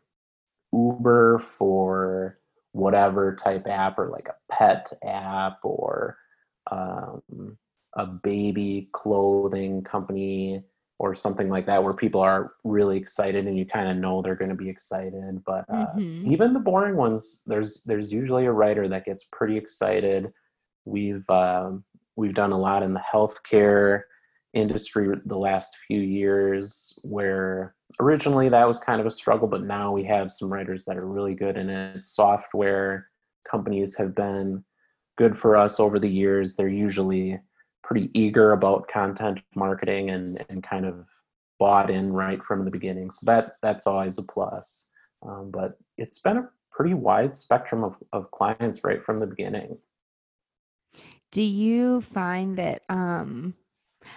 [0.72, 2.38] Uber for
[2.72, 6.16] whatever type app or like a pet app or
[6.70, 7.22] um,
[7.94, 10.62] a baby clothing company
[10.98, 14.36] or something like that where people are really excited and you kind of know they're
[14.36, 16.26] going to be excited but uh, Mhm.
[16.26, 20.32] even the boring ones there's there's usually a writer that gets pretty excited.
[20.84, 21.84] We've um,
[22.16, 24.02] we've done a lot in the healthcare
[24.52, 29.90] industry the last few years where originally that was kind of a struggle but now
[29.90, 32.04] we have some writers that are really good in it.
[32.04, 33.08] Software
[33.50, 34.64] companies have been
[35.16, 36.54] good for us over the years.
[36.54, 37.40] They're usually
[37.84, 41.06] pretty eager about content marketing and, and kind of
[41.58, 43.10] bought in right from the beginning.
[43.10, 44.90] So that that's always a plus.
[45.22, 49.78] Um, but it's been a pretty wide spectrum of, of clients right from the beginning.
[51.30, 53.54] Do you find that um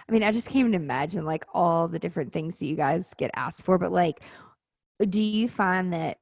[0.08, 3.32] I mean, I just can't imagine like all the different things that you guys get
[3.36, 4.22] asked for, but like
[5.10, 6.18] do you find that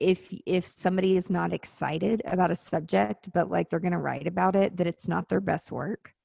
[0.00, 4.26] if if somebody is not excited about a subject but like they're going to write
[4.26, 6.15] about it that it's not their best work?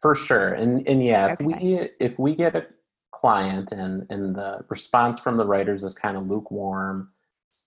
[0.00, 0.54] For sure.
[0.54, 2.66] And and yeah, if we if we get a
[3.12, 7.10] client and and the response from the writers is kind of lukewarm,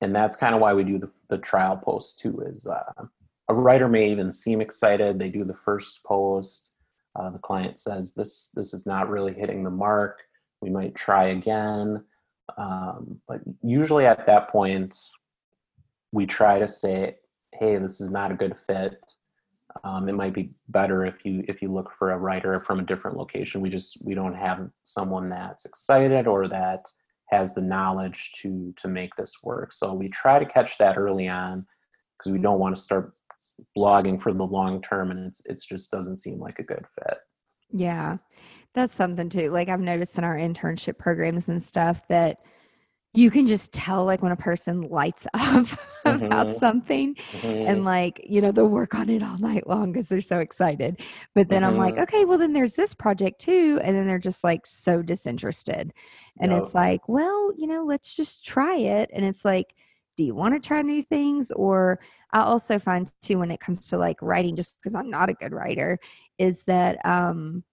[0.01, 3.05] and that's kind of why we do the the trial post too is uh,
[3.49, 6.75] a writer may even seem excited, they do the first post,
[7.15, 10.21] uh, the client says this this is not really hitting the mark
[10.61, 12.03] we might try again.
[12.57, 14.97] Um, but usually at that point
[16.11, 17.15] we try to say
[17.53, 18.99] hey this is not a good fit
[19.83, 22.83] um, it might be better if you if you look for a writer from a
[22.83, 23.61] different location.
[23.61, 26.85] We just we don't have someone that's excited or that
[27.31, 29.73] has the knowledge to to make this work.
[29.73, 31.65] So we try to catch that early on
[32.17, 33.13] because we don't want to start
[33.77, 37.17] blogging for the long term and it's it's just doesn't seem like a good fit.
[37.71, 38.17] Yeah
[38.73, 39.49] that's something too.
[39.49, 42.39] Like i've noticed in our internship programs and stuff that
[43.15, 45.67] you can just tell like when a person lights up
[46.05, 46.25] mm-hmm.
[46.25, 47.47] about something mm-hmm.
[47.47, 50.99] and like you know they'll work on it all night long because they're so excited
[51.35, 51.73] but then mm-hmm.
[51.73, 52.03] i'm like mm-hmm.
[52.03, 55.93] okay well then there's this project too and then they're just like so disinterested
[56.39, 56.61] and yep.
[56.61, 59.75] it's like well you know let's just try it and it's like
[60.17, 61.99] do you want to try new things or
[62.31, 65.33] i also find too when it comes to like writing just because i'm not a
[65.33, 65.99] good writer
[66.39, 67.63] is that um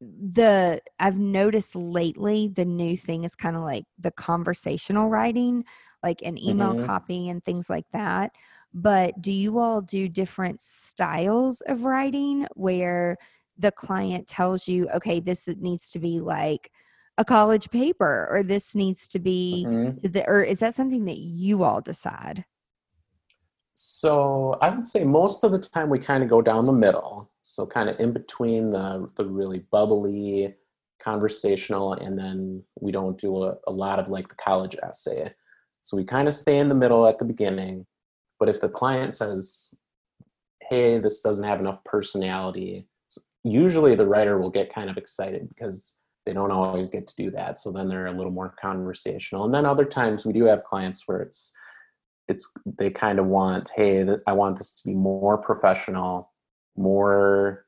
[0.00, 5.64] the I've noticed lately the new thing is kind of like the conversational writing,
[6.02, 6.86] like an email mm-hmm.
[6.86, 8.32] copy and things like that.
[8.74, 13.16] But do you all do different styles of writing where
[13.58, 16.70] the client tells you, okay, this needs to be like
[17.16, 20.08] a college paper or this needs to be mm-hmm.
[20.08, 22.44] the, or is that something that you all decide?
[23.76, 27.30] So I would say most of the time we kind of go down the middle.
[27.42, 30.54] So kind of in between the the really bubbly,
[30.98, 35.32] conversational, and then we don't do a, a lot of like the college essay.
[35.82, 37.86] So we kind of stay in the middle at the beginning.
[38.40, 39.74] But if the client says,
[40.68, 42.88] hey, this doesn't have enough personality,
[43.44, 47.30] usually the writer will get kind of excited because they don't always get to do
[47.30, 47.58] that.
[47.58, 49.44] So then they're a little more conversational.
[49.44, 51.54] And then other times we do have clients where it's
[52.28, 56.32] it's they kind of want hey i want this to be more professional
[56.76, 57.66] more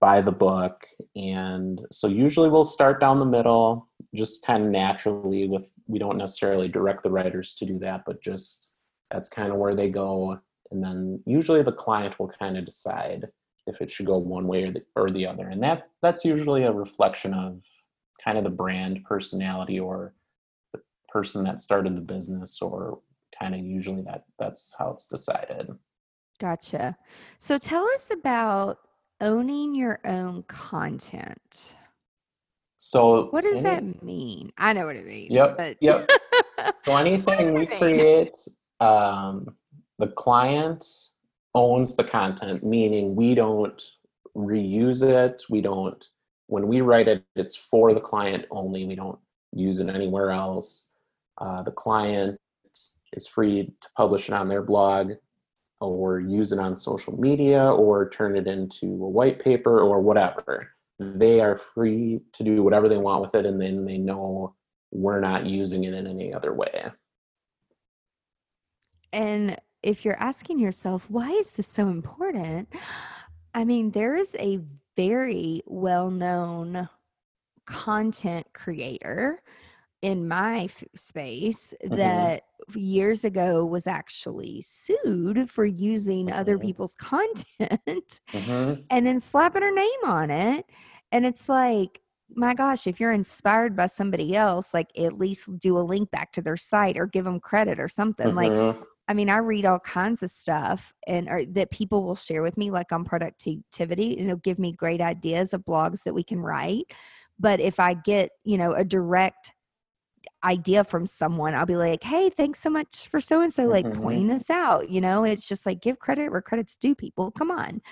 [0.00, 5.48] by the book and so usually we'll start down the middle just kind of naturally
[5.48, 8.78] with we don't necessarily direct the writers to do that but just
[9.10, 10.38] that's kind of where they go
[10.70, 13.28] and then usually the client will kind of decide
[13.66, 16.62] if it should go one way or the, or the other and that that's usually
[16.62, 17.60] a reflection of
[18.24, 20.14] kind of the brand personality or
[20.72, 23.00] the person that started the business or
[23.40, 25.70] kind of usually that that's how it's decided.
[26.38, 26.96] Gotcha.
[27.38, 28.78] So tell us about
[29.20, 31.76] owning your own content.
[32.76, 34.52] So what does any, that mean?
[34.56, 35.30] I know what it means.
[35.30, 35.56] Yep.
[35.56, 36.08] But yep.
[36.84, 38.36] so anything we create,
[38.80, 39.54] um,
[39.98, 40.86] the client
[41.54, 43.82] owns the content, meaning we don't
[44.34, 45.42] reuse it.
[45.50, 46.02] We don't
[46.46, 48.84] when we write it, it's for the client only.
[48.84, 49.18] We don't
[49.52, 50.96] use it anywhere else.
[51.38, 52.40] Uh, the client
[53.12, 55.12] is free to publish it on their blog
[55.80, 60.68] or use it on social media or turn it into a white paper or whatever.
[60.98, 64.54] They are free to do whatever they want with it, and then they know
[64.90, 66.84] we're not using it in any other way.
[69.12, 72.68] And if you're asking yourself, why is this so important?
[73.54, 74.60] I mean, there is a
[74.94, 76.88] very well known
[77.64, 79.42] content creator
[80.02, 81.96] in my f- space mm-hmm.
[81.96, 82.44] that
[82.76, 86.38] years ago was actually sued for using mm-hmm.
[86.38, 88.80] other people's content mm-hmm.
[88.90, 90.66] and then slapping her name on it.
[91.12, 92.00] And it's like,
[92.34, 96.32] my gosh, if you're inspired by somebody else, like at least do a link back
[96.32, 98.34] to their site or give them credit or something.
[98.34, 98.82] Like, mm-hmm.
[99.08, 102.56] I mean, I read all kinds of stuff and or, that people will share with
[102.56, 106.40] me, like on productivity, and it'll give me great ideas of blogs that we can
[106.40, 106.92] write.
[107.38, 109.52] But if I get, you know, a direct
[110.44, 113.86] idea from someone, I'll be like, hey, thanks so much for so and so, like
[113.86, 114.02] mm-hmm.
[114.02, 114.88] pointing this out.
[114.88, 117.30] You know, it's just like give credit where credit's due, people.
[117.32, 117.82] Come on.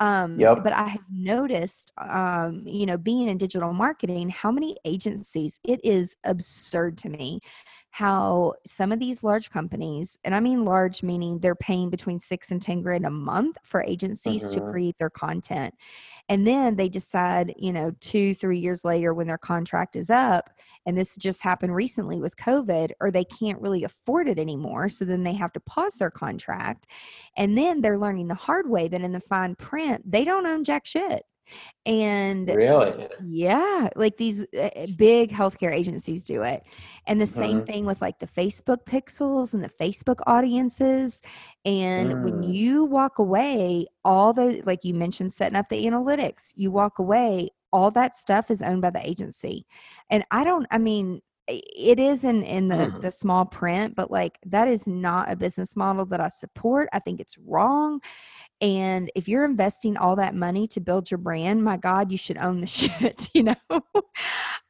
[0.00, 0.62] Um, yep.
[0.62, 5.80] But I have noticed, um, you know, being in digital marketing, how many agencies, it
[5.82, 7.40] is absurd to me
[7.90, 12.50] how some of these large companies, and I mean large meaning they're paying between six
[12.50, 14.70] and 10 grand a month for agencies to mm-hmm.
[14.70, 15.74] create their content.
[16.28, 20.50] And then they decide, you know, two, three years later when their contract is up,
[20.84, 24.88] and this just happened recently with COVID, or they can't really afford it anymore.
[24.88, 26.86] So then they have to pause their contract.
[27.36, 30.64] And then they're learning the hard way that in the fine print, they don't own
[30.64, 31.24] jack shit.
[31.86, 36.62] And really, yeah, like these uh, big healthcare agencies do it.
[37.06, 37.38] And the mm-hmm.
[37.38, 41.22] same thing with like the Facebook pixels and the Facebook audiences.
[41.64, 42.24] And mm.
[42.24, 46.98] when you walk away, all the, like you mentioned, setting up the analytics, you walk
[46.98, 49.66] away, all that stuff is owned by the agency.
[50.10, 53.00] And I don't, I mean, it is in in the mm.
[53.00, 56.98] the small print but like that is not a business model that i support i
[56.98, 58.00] think it's wrong
[58.60, 62.38] And if you're investing all that money to build your brand, my God, you should
[62.38, 63.54] own the shit, you know?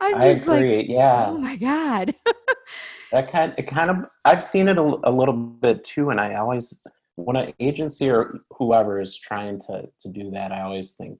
[0.00, 0.78] I'm I just agree.
[0.78, 1.26] like, yeah.
[1.28, 2.14] Oh my God.
[3.12, 6.10] that kind it kind of I've seen it a, a little bit too.
[6.10, 6.82] And I always
[7.16, 11.18] when an agency or whoever is trying to to do that, I always think,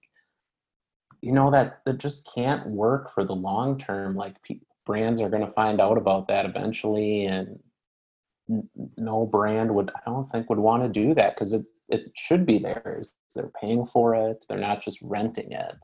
[1.22, 4.14] you know, that that just can't work for the long term.
[4.14, 7.58] Like pe- brands are going to find out about that eventually, and
[8.96, 12.44] no brand would I don't think would want to do that because it it should
[12.46, 13.14] be theirs.
[13.34, 14.44] They're paying for it.
[14.48, 15.76] They're not just renting it.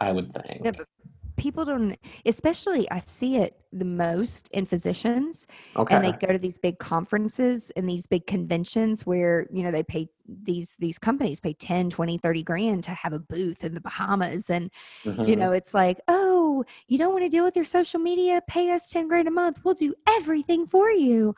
[0.00, 0.64] I would think.
[0.64, 0.88] Yeah, but
[1.36, 5.94] people don't especially i see it the most in physicians okay.
[5.94, 9.82] and they go to these big conferences and these big conventions where you know they
[9.82, 13.80] pay these these companies pay 10 20 30 grand to have a booth in the
[13.80, 14.70] bahamas and
[15.04, 15.24] mm-hmm.
[15.24, 18.70] you know it's like oh you don't want to deal with your social media pay
[18.70, 21.34] us 10 grand a month we'll do everything for you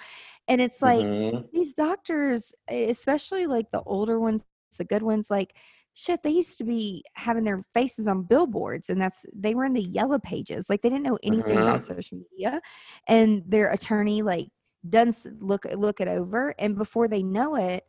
[0.49, 1.45] and it's like mm-hmm.
[1.53, 4.45] these doctors especially like the older ones
[4.79, 5.55] the good ones like
[5.99, 9.73] shit they used to be having their faces on billboards and that's they were in
[9.73, 11.95] the yellow pages like they didn't know anything about mm-hmm.
[11.95, 12.61] social media
[13.09, 14.47] and their attorney like
[14.91, 17.83] does look look it over and before they know it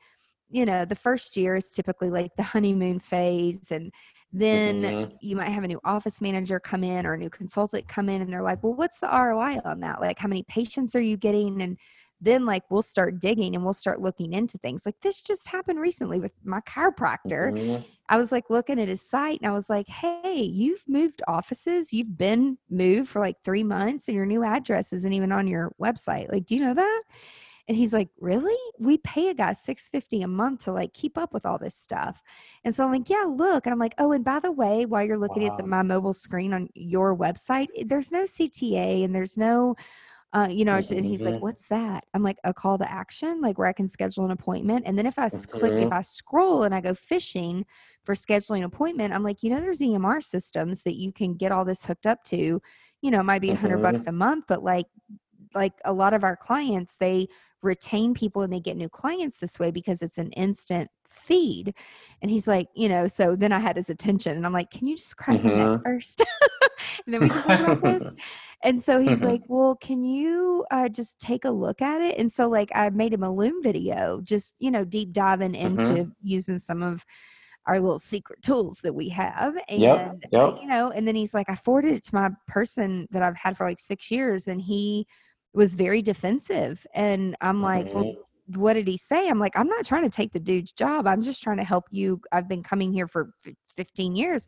[0.49, 3.91] you know the first year is typically like the honeymoon phase and
[4.31, 5.15] then mm-hmm.
[5.19, 8.21] you might have a new office manager come in or a new consultant come in
[8.21, 11.17] and they're like well what's the roi on that like how many patients are you
[11.17, 11.77] getting and
[12.19, 15.79] then like we'll start digging and we'll start looking into things like this just happened
[15.79, 17.83] recently with my chiropractor mm-hmm.
[18.09, 21.93] i was like looking at his site and i was like hey you've moved offices
[21.93, 25.73] you've been moved for like three months and your new address isn't even on your
[25.81, 27.03] website like do you know that
[27.67, 28.55] and he's like, "Really?
[28.79, 32.23] We pay a guy 650 a month to like keep up with all this stuff."
[32.63, 35.03] And so I'm like, "Yeah, look." And I'm like, "Oh, and by the way, while
[35.03, 35.51] you're looking wow.
[35.51, 39.75] at the my mobile screen on your website, there's no CTA and there's no
[40.33, 40.97] uh, you know, mm-hmm.
[40.97, 41.43] and he's like, mm-hmm.
[41.43, 44.83] "What's that?" I'm like, "A call to action, like where I can schedule an appointment."
[44.85, 45.51] And then if I mm-hmm.
[45.51, 45.93] click, if mm-hmm.
[45.93, 47.65] I scroll and I go fishing
[48.03, 51.51] for scheduling an appointment, I'm like, you know, there's EMR systems that you can get
[51.51, 52.61] all this hooked up to.
[53.01, 54.09] You know, it might be a hundred bucks mm-hmm.
[54.09, 54.87] a month, but like,
[55.55, 57.27] like a lot of our clients, they
[57.61, 61.73] retain people and they get new clients this way because it's an instant feed.
[62.21, 64.87] And he's like, you know, so then I had his attention and I'm like, can
[64.87, 65.73] you just crack mm-hmm.
[65.73, 66.23] that first?
[67.05, 68.15] and then we can talk about this.
[68.63, 72.17] And so he's like, well, can you uh, just take a look at it?
[72.17, 75.83] And so like I made him a Loom video, just, you know, deep diving into
[75.83, 76.09] mm-hmm.
[76.23, 77.05] using some of
[77.67, 79.55] our little secret tools that we have.
[79.69, 80.57] And, yep, yep.
[80.59, 83.57] you know, and then he's like, I forwarded it to my person that I've had
[83.57, 85.05] for like six years and he
[85.53, 86.85] was very defensive.
[86.95, 87.95] And I'm like, mm-hmm.
[87.95, 88.15] well,
[88.55, 89.27] what did he say?
[89.27, 91.05] I'm like, I'm not trying to take the dude's job.
[91.05, 92.21] I'm just trying to help you.
[92.31, 93.31] I've been coming here for
[93.75, 94.47] 15 years.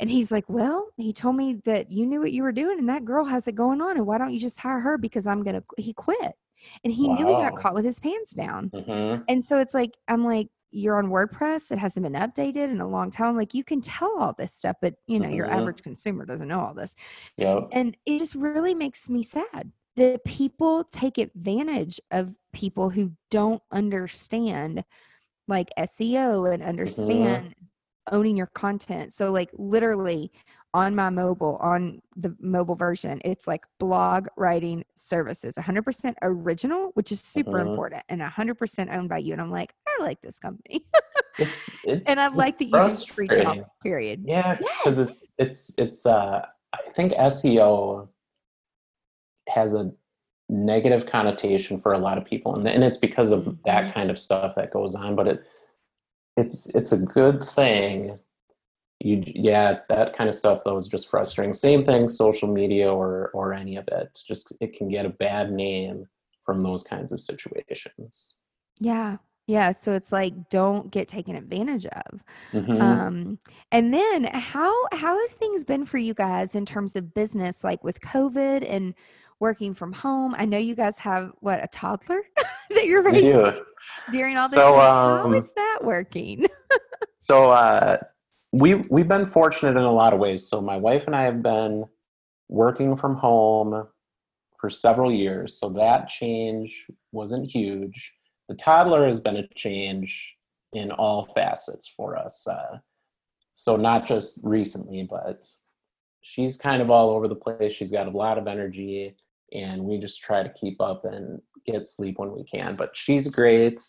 [0.00, 2.88] And he's like, Well, he told me that you knew what you were doing and
[2.88, 3.96] that girl has it going on.
[3.96, 4.98] And why don't you just hire her?
[4.98, 6.34] Because I'm going to, he quit.
[6.82, 7.14] And he wow.
[7.14, 8.70] knew he got caught with his pants down.
[8.70, 9.22] Mm-hmm.
[9.28, 11.70] And so it's like, I'm like, you're on WordPress.
[11.70, 13.36] It hasn't been updated in a long time.
[13.36, 15.36] Like you can tell all this stuff, but you know, mm-hmm.
[15.36, 16.96] your average consumer doesn't know all this.
[17.36, 17.68] Yep.
[17.72, 23.62] And it just really makes me sad that people take advantage of people who don't
[23.72, 24.84] understand
[25.48, 26.68] like SEO and mm-hmm.
[26.68, 27.64] understand mm-hmm.
[28.10, 29.12] Owning your content.
[29.12, 30.32] So like literally
[30.72, 37.10] on my mobile on the mobile version it's like blog writing services 100% original which
[37.10, 37.70] is super mm-hmm.
[37.70, 40.84] important and 100% owned by you and i'm like i like this company
[41.38, 45.08] it's, it, and i like that you do free job period yeah because yes.
[45.08, 48.08] it's it's it's uh i think seo
[49.48, 49.92] has a
[50.48, 53.92] negative connotation for a lot of people and, and it's because of that mm-hmm.
[53.92, 55.44] kind of stuff that goes on but it
[56.40, 58.18] it's it's a good thing.
[59.00, 61.54] You yeah that kind of stuff though is just frustrating.
[61.54, 64.18] Same thing social media or or any of it.
[64.26, 66.06] Just it can get a bad name
[66.44, 68.36] from those kinds of situations.
[68.78, 69.18] Yeah.
[69.46, 72.22] Yeah so it's like don't get taken advantage of.
[72.52, 72.80] Mm-hmm.
[72.80, 73.38] um
[73.72, 77.82] and then how how have things been for you guys in terms of business like
[77.82, 78.94] with covid and
[79.40, 80.34] working from home.
[80.38, 82.20] I know you guys have what a toddler
[82.70, 83.62] that you're raising
[84.12, 84.58] during all this.
[84.58, 86.46] So, um, how is that working?
[87.18, 87.96] so uh,
[88.52, 90.46] we we've been fortunate in a lot of ways.
[90.46, 91.86] So my wife and I have been
[92.48, 93.86] working from home
[94.58, 95.58] for several years.
[95.58, 98.12] So that change wasn't huge.
[98.48, 100.34] The toddler has been a change
[100.72, 102.46] in all facets for us.
[102.46, 102.78] Uh,
[103.52, 105.46] so not just recently, but
[106.20, 107.72] she's kind of all over the place.
[107.72, 109.16] She's got a lot of energy
[109.52, 112.76] and we just try to keep up and get sleep when we can.
[112.76, 113.80] But she's great.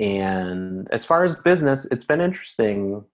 [0.00, 3.04] And as far as business, it's been interesting.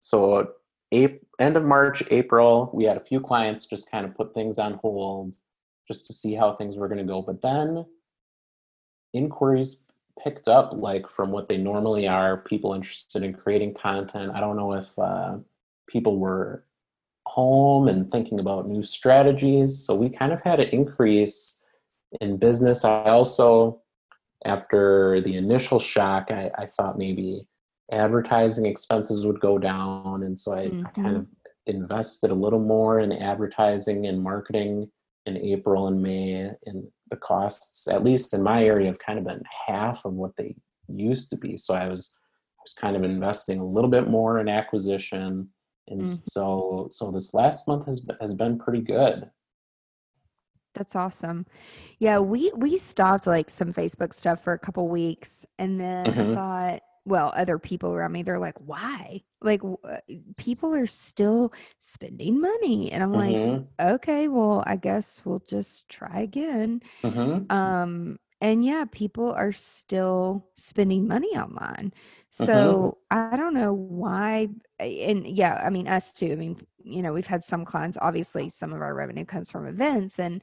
[0.00, 0.48] So,
[0.92, 4.74] end of March, April, we had a few clients just kind of put things on
[4.74, 5.34] hold
[5.88, 7.22] just to see how things were going to go.
[7.22, 7.84] But then
[9.12, 9.86] inquiries
[10.22, 14.56] picked up like from what they normally are people interested in creating content i don't
[14.56, 15.36] know if uh,
[15.88, 16.64] people were
[17.26, 19.78] home and thinking about new strategies.
[19.78, 21.64] So we kind of had an increase
[22.20, 22.84] in business.
[22.84, 23.80] I also
[24.46, 27.46] after the initial shock i, I thought maybe
[27.92, 30.22] advertising expenses would go down.
[30.22, 30.86] And so I, mm-hmm.
[30.86, 31.26] I kind of
[31.66, 34.90] invested a little more in advertising and marketing
[35.26, 36.50] in april and may.
[36.66, 40.32] And the costs, at least in my area, have kind of been half of what
[40.36, 40.56] they
[40.88, 41.56] used to be.
[41.56, 42.18] So I was
[42.58, 45.50] I was kind of investing a little bit more in acquisition,
[45.88, 46.14] and mm-hmm.
[46.26, 49.30] so so this last month has has been pretty good.
[50.74, 51.46] That's awesome.
[51.98, 56.32] Yeah, we we stopped like some Facebook stuff for a couple weeks, and then mm-hmm.
[56.32, 59.20] I thought well, other people around me, they're like, why?
[59.42, 59.98] Like, uh,
[60.36, 62.90] people are still spending money.
[62.92, 63.64] And I'm mm-hmm.
[63.78, 66.80] like, okay, well, I guess we'll just try again.
[67.02, 67.52] Mm-hmm.
[67.54, 71.94] Um, and yeah, people are still spending money online.
[71.94, 72.44] Mm-hmm.
[72.44, 73.32] So mm-hmm.
[73.32, 74.48] I don't know why.
[74.78, 76.30] And yeah, I mean, us too.
[76.30, 79.66] I mean, you know, we've had some clients, obviously, some of our revenue comes from
[79.66, 80.18] events.
[80.20, 80.42] And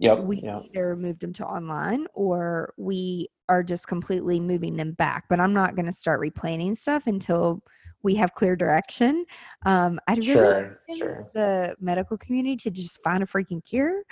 [0.00, 0.18] Yep.
[0.20, 0.62] We yep.
[0.64, 5.26] either moved them to online or we are just completely moving them back.
[5.28, 7.62] But I'm not going to start replanning stuff until
[8.04, 9.24] we have clear direction.
[9.64, 11.30] Um, I'd really sure, sure.
[11.32, 14.02] the medical community to just find a freaking cure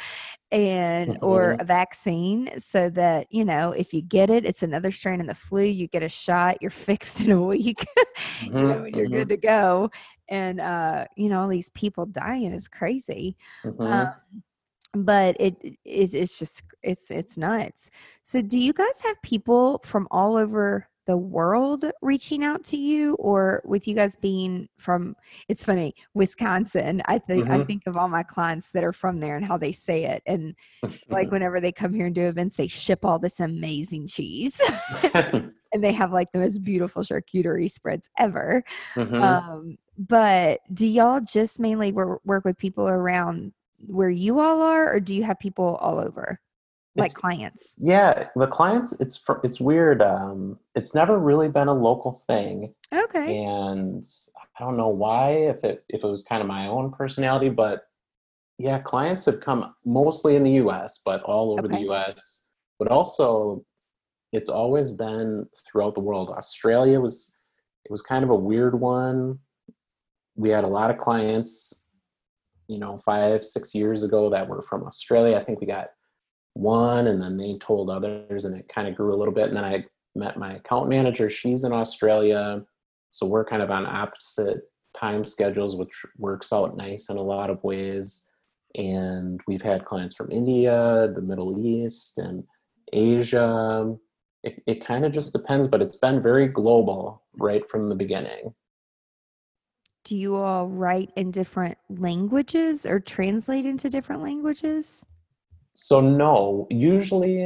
[0.50, 1.24] and mm-hmm.
[1.24, 5.26] or a vaccine so that you know if you get it, it's another strain in
[5.26, 5.62] the flu.
[5.62, 7.84] You get a shot, you're fixed in a week.
[8.40, 8.46] mm-hmm.
[8.58, 9.14] you know, you're mm-hmm.
[9.14, 9.90] good to go.
[10.28, 13.36] And uh, you know, all these people dying is crazy.
[13.64, 13.82] Mm-hmm.
[13.82, 14.14] Um,
[14.94, 17.90] but it it's just it's it's nuts
[18.22, 23.14] so do you guys have people from all over the world reaching out to you
[23.14, 25.16] or with you guys being from
[25.48, 27.60] it's funny wisconsin i think mm-hmm.
[27.60, 30.22] i think of all my clients that are from there and how they say it
[30.26, 30.54] and
[31.08, 34.60] like whenever they come here and do events they ship all this amazing cheese
[35.14, 39.22] and they have like the most beautiful charcuterie spreads ever mm-hmm.
[39.22, 43.52] um, but do y'all just mainly work, work with people around
[43.86, 46.40] where you all are, or do you have people all over,
[46.96, 47.76] like it's, clients?
[47.78, 49.00] Yeah, the clients.
[49.00, 50.02] It's for, it's weird.
[50.02, 52.74] Um, it's never really been a local thing.
[52.92, 53.44] Okay.
[53.44, 54.04] And
[54.36, 55.30] I don't know why.
[55.30, 57.84] If it if it was kind of my own personality, but
[58.58, 61.76] yeah, clients have come mostly in the U.S., but all over okay.
[61.76, 62.50] the U.S.
[62.78, 63.64] But also,
[64.32, 66.30] it's always been throughout the world.
[66.30, 67.40] Australia was
[67.84, 69.38] it was kind of a weird one.
[70.36, 71.82] We had a lot of clients
[72.68, 75.88] you know five six years ago that were from australia i think we got
[76.54, 79.56] one and then they told others and it kind of grew a little bit and
[79.56, 79.84] then i
[80.14, 81.30] met my account manager.
[81.30, 82.62] She's in australia
[83.08, 84.62] so we're kind of on opposite
[84.98, 88.28] time schedules which works out nice in a lot of ways.
[88.74, 92.44] And we've had clients from india the middle east and
[92.92, 93.94] asia.
[94.42, 98.54] It, it kind of just depends but it's been very global right from the beginning.
[100.04, 105.06] Do you all write in different languages or translate into different languages?
[105.74, 107.42] So, no, usually,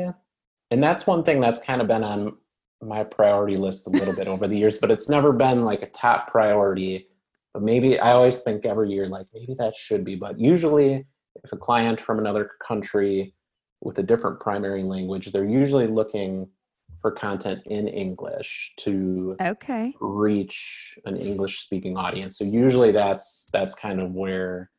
[0.70, 2.36] and that's one thing that's kind of been on
[2.82, 5.90] my priority list a little bit over the years, but it's never been like a
[5.90, 7.08] top priority.
[7.54, 10.14] But maybe I always think every year, like maybe that should be.
[10.14, 11.06] But usually,
[11.42, 13.34] if a client from another country
[13.80, 16.48] with a different primary language, they're usually looking
[17.00, 22.38] for content in English to okay reach an English speaking audience.
[22.38, 24.70] So usually that's that's kind of where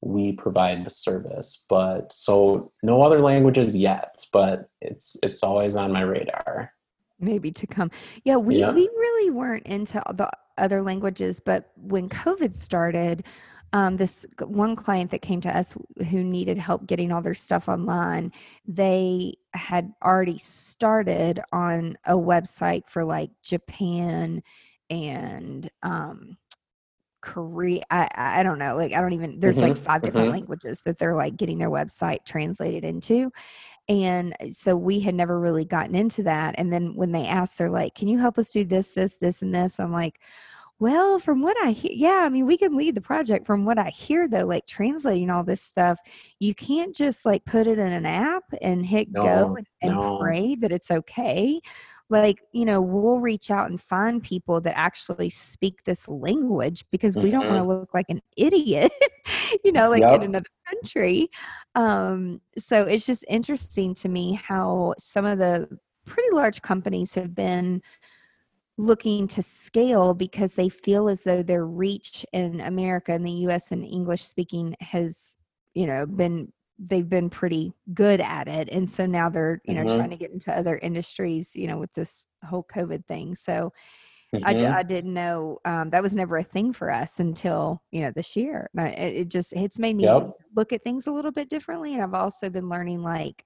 [0.00, 1.64] we provide the service.
[1.68, 6.72] But so no other languages yet, but it's it's always on my radar.
[7.20, 7.90] Maybe to come.
[8.24, 8.70] Yeah, we yeah.
[8.70, 13.24] we really weren't into the other languages, but when COVID started,
[13.72, 15.74] um, this one client that came to us
[16.10, 18.32] who needed help getting all their stuff online,
[18.66, 24.42] they had already started on a website for like Japan
[24.90, 26.38] and um,
[27.28, 27.82] Korea.
[27.90, 28.74] I, I don't know.
[28.74, 30.32] Like, I don't even, there's mm-hmm, like 5 different mm-hmm.
[30.32, 33.30] languages that they're like getting their website translated into.
[33.88, 36.54] And so we had never really gotten into that.
[36.58, 39.42] And then when they asked, they're like, can you help us do this, this, this,
[39.42, 39.78] and this?
[39.78, 40.20] I'm like,
[40.80, 43.46] well, from what I hear, yeah, I mean, we can lead the project.
[43.46, 45.98] From what I hear, though, like translating all this stuff,
[46.38, 49.94] you can't just like put it in an app and hit no, go and, and
[49.96, 50.18] no.
[50.18, 51.60] pray that it's okay.
[52.10, 57.16] Like, you know, we'll reach out and find people that actually speak this language because
[57.16, 57.32] we mm-hmm.
[57.32, 58.90] don't want to look like an idiot,
[59.64, 60.14] you know, like yep.
[60.14, 61.28] in another country.
[61.74, 65.68] Um, so it's just interesting to me how some of the
[66.06, 67.82] pretty large companies have been
[68.78, 73.72] looking to scale because they feel as though their reach in America and the US
[73.72, 75.36] and English speaking has,
[75.74, 79.84] you know, been they've been pretty good at it and so now they're you know
[79.84, 79.84] Mhm.
[79.84, 83.72] trying to get into other industries you know with this whole covid thing so
[84.44, 84.72] I, ju- Mhm.
[84.72, 88.36] I didn't know um, that was never a thing for us until you know this
[88.36, 90.38] year it, it just it's made me Yep.
[90.54, 93.44] look at things a little bit differently and i've also been learning like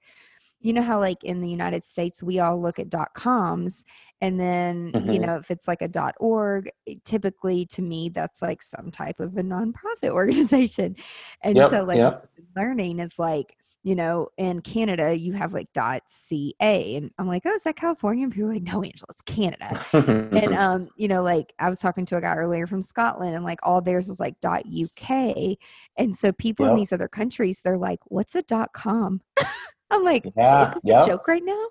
[0.62, 3.84] you know how like in the united states we all look at dot coms
[4.20, 5.26] and then you Mhm.
[5.26, 6.70] know if it's like a dot org
[7.04, 10.94] typically to me that's like some type of a nonprofit organization.
[11.42, 12.28] And Yep, so like yep.
[12.56, 16.54] learning is like you know in canada you have like dot ca
[16.96, 18.22] and i'm like oh is that california?
[18.24, 19.74] And people are like no angela it's canada.
[19.92, 23.44] And um you know like i was talking to a guy earlier from scotland and
[23.44, 25.10] like all theirs is like dot uk
[25.98, 29.20] and so people in these other countries they're like what's a dot com
[29.92, 31.02] i'm like Yeah, is this yep.
[31.02, 31.66] a joke right now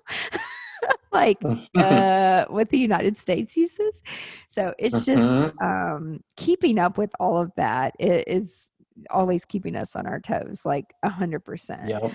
[1.12, 1.38] like
[1.78, 4.00] uh what the united states uses
[4.48, 5.62] so it's just Mhm.
[5.62, 8.70] um keeping up with all of that is
[9.10, 12.12] always keeping us on our toes like a hundred percent Yep.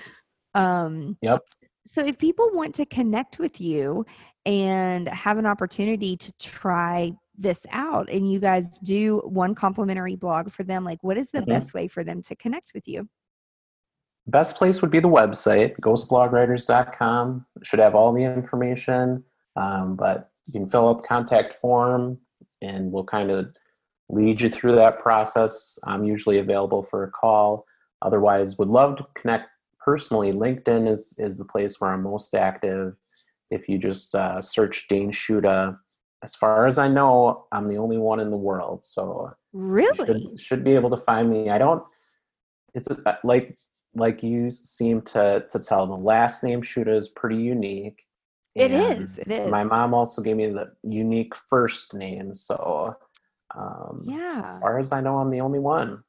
[0.54, 1.42] um Yep.
[1.86, 4.04] so if people want to connect with you
[4.46, 10.50] and have an opportunity to try this out and you guys do one complimentary blog
[10.50, 11.46] for them like what is the Mhm.
[11.48, 13.08] best way for them to connect with you
[14.28, 17.46] Best place would be the website, ghostblogwriters.com.
[17.56, 19.24] It should have all the information,
[19.56, 22.18] um, but you can fill out the contact form
[22.60, 23.54] and we'll kind of
[24.10, 25.78] lead you through that process.
[25.86, 27.64] I'm usually available for a call.
[28.02, 29.48] Otherwise, would love to connect
[29.80, 30.32] personally.
[30.32, 32.96] LinkedIn is, is the place where I'm most active.
[33.50, 35.78] If you just uh, search Dayne Shuda,
[36.22, 38.84] as far as I know, I'm the only one in the world.
[38.84, 41.48] So really should, should be able to find me.
[41.48, 41.82] I don't.
[42.74, 42.88] It's
[43.24, 43.56] like
[43.94, 45.86] like you seem to to tell.
[45.86, 48.04] The last name Shuda is pretty unique.
[48.54, 49.50] It is, it is.
[49.50, 52.96] My mom also gave me the unique first name, so
[53.56, 54.42] um, Yeah.
[54.44, 56.02] As far as I know, I'm the only one.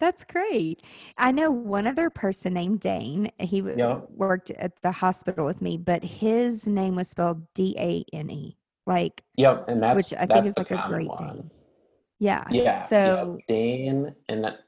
[0.00, 0.82] That's great.
[1.16, 3.30] I know one other person named Dane.
[3.38, 4.08] He Yep.
[4.10, 8.56] worked at the hospital with me, but his name was spelled D A N E,
[8.86, 11.18] like Yep, and that's which I think is like a great one.
[11.36, 11.50] Dane.
[12.18, 12.44] Yeah.
[12.50, 12.82] Yeah.
[12.84, 13.54] So yeah.
[13.54, 14.60] Dane and that-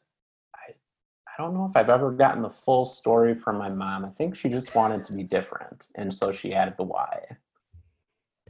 [1.37, 4.05] I don't know if I've ever gotten the full story from my mom.
[4.05, 7.37] I think she just wanted to be different, and so she added the Y.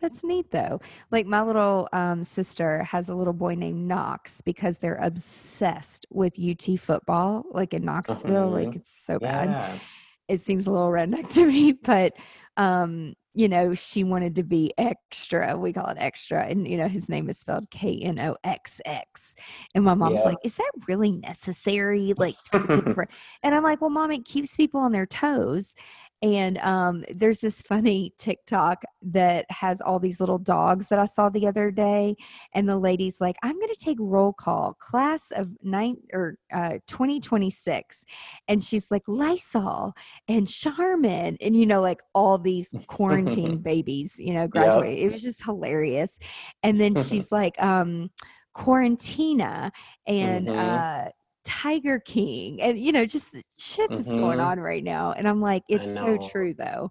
[0.00, 0.80] That's neat though.
[1.10, 6.34] Like my little um, sister has a little boy named Knox because they're obsessed with
[6.38, 8.50] UT football, like in Knoxville.
[8.50, 8.76] Like Mhm.
[8.76, 9.80] it's so bad.
[10.28, 12.12] It seems a little redneck to me, but
[12.56, 15.56] um, you know, she wanted to be extra.
[15.58, 18.80] We call it extra, and you know, his name is spelled K N O X
[18.84, 19.34] X.
[19.74, 20.24] And my mom's Yeah.
[20.24, 22.38] like, "Is that really necessary?" Like,
[23.42, 25.74] and I'm like, "Well, mom, it keeps people on their toes."
[26.22, 31.28] And um, there's this funny TikTok that has all these little dogs that I saw
[31.28, 32.16] the other day.
[32.54, 36.78] And the lady's like, I'm going to take roll call, class of nine or uh,
[36.86, 38.04] 2026.
[38.48, 39.92] And she's like, Lysol
[40.28, 44.98] and Charmin, and you know, like all these quarantine babies, you know, graduate.
[44.98, 46.18] It was just hilarious.
[46.62, 48.10] And then she's like, um,
[48.56, 49.72] Quarantina
[50.06, 50.58] and Mhm.
[50.58, 51.10] uh,
[51.44, 54.46] Tiger King, and you know, just shit that's going Mhm.
[54.46, 55.12] on right now.
[55.12, 56.90] And I'm like, it's so true though.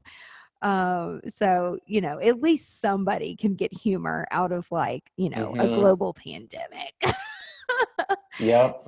[0.62, 5.54] Um, so you know, at least somebody can get humor out of like, you know,
[5.60, 5.74] a Mhm.
[5.76, 6.94] global pandemic.
[8.40, 8.82] Yep.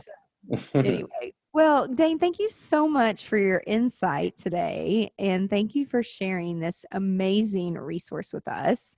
[0.75, 5.13] anyway, well, Dayne, thank you so much for your insight today.
[5.17, 8.97] And thank you for sharing this amazing resource with us.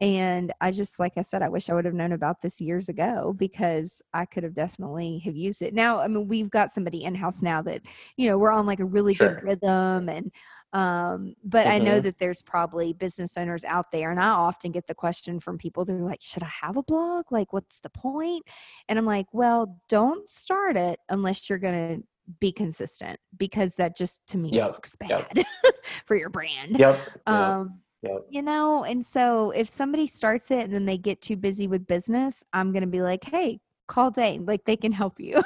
[0.00, 2.88] And I just, like I said, I wish I would have known about this years
[2.88, 5.74] ago because I could have definitely have used it.
[5.74, 7.82] Now, I mean, we've got somebody in-house now that,
[8.16, 9.28] you know, we're on like a really Sure.
[9.36, 10.32] good rhythm and
[10.74, 12.02] um but i know Mhm.
[12.02, 15.84] that there's probably business owners out there and i often get the question from people
[15.84, 18.44] they're like should i have a blog like what's the point?
[18.88, 22.04] and i'm like well don't start it unless you're going to
[22.40, 25.32] be consistent because that just to me Yep, looks yep.
[25.34, 25.46] bad
[26.06, 26.98] for your brand yep.
[27.26, 27.28] yep.
[27.28, 28.26] um Yep.
[28.28, 31.86] you know and so if somebody starts it and then they get too busy with
[31.86, 35.40] business i'm going to be like hey call dayne like they can help you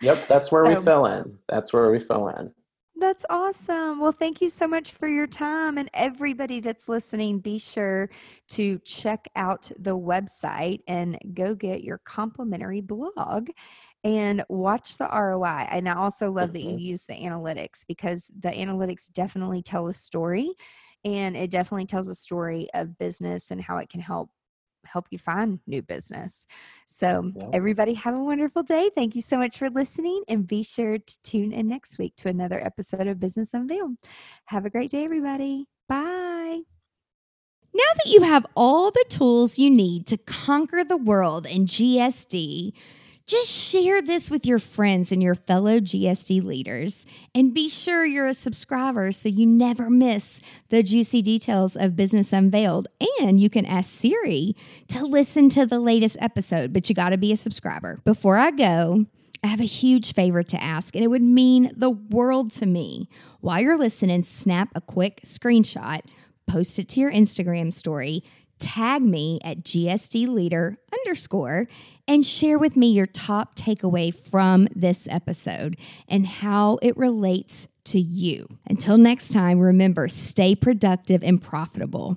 [0.00, 0.28] Yep.
[0.28, 1.38] That's where we so- fill in.
[1.48, 2.52] That's where we fill in.
[3.02, 3.98] That's awesome.
[3.98, 5.76] Well, thank you so much for your time.
[5.76, 8.10] And everybody that's listening, be sure
[8.50, 13.48] to check out the website and go get your complimentary blog
[14.04, 15.66] and watch the ROI.
[15.70, 16.82] And I also love that you Mhm.
[16.90, 20.54] use the analytics because the analytics definitely tell a story
[21.04, 24.30] and it definitely tells a story of business and how it can help
[24.84, 26.46] help you find new business.
[26.86, 27.50] So, Yep.
[27.52, 28.90] everybody have a wonderful day.
[28.94, 32.28] Thank you so much for listening and be sure to tune in next week to
[32.28, 33.96] another episode of Business Unveiled.
[34.46, 35.66] Have a great day, everybody.
[35.88, 36.62] Bye.
[37.74, 42.74] Now that you have all the tools you need to conquer the world in GSD,
[43.32, 47.06] just share this with your friends and your fellow GSD leaders.
[47.34, 52.34] And be sure you're a subscriber so you never miss the juicy details of Business
[52.34, 52.88] Unveiled.
[53.22, 54.54] And you can ask Siri
[54.88, 58.00] to listen to the latest episode, but you got to be a subscriber.
[58.04, 59.06] Before I go,
[59.42, 63.08] I have a huge favor to ask, and it would mean the world to me.
[63.40, 66.02] While you're listening, snap a quick screenshot,
[66.46, 68.22] post it to your Instagram story
[68.62, 71.66] tag me at GSD leader underscore
[72.06, 75.76] and share with me your top takeaway from this episode
[76.08, 78.46] and how it relates to you.
[78.68, 82.16] Until next time, remember stay productive and profitable.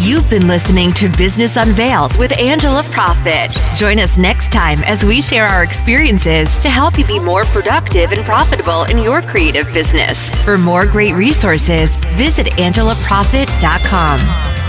[0.00, 3.50] You've been listening to Business Unveiled with Angela Proffitt.
[3.76, 8.12] Join us next time as we share our experiences to help you be more productive
[8.12, 10.30] and profitable in your creative business.
[10.44, 14.65] For more great resources, visit angelaproffitt.com.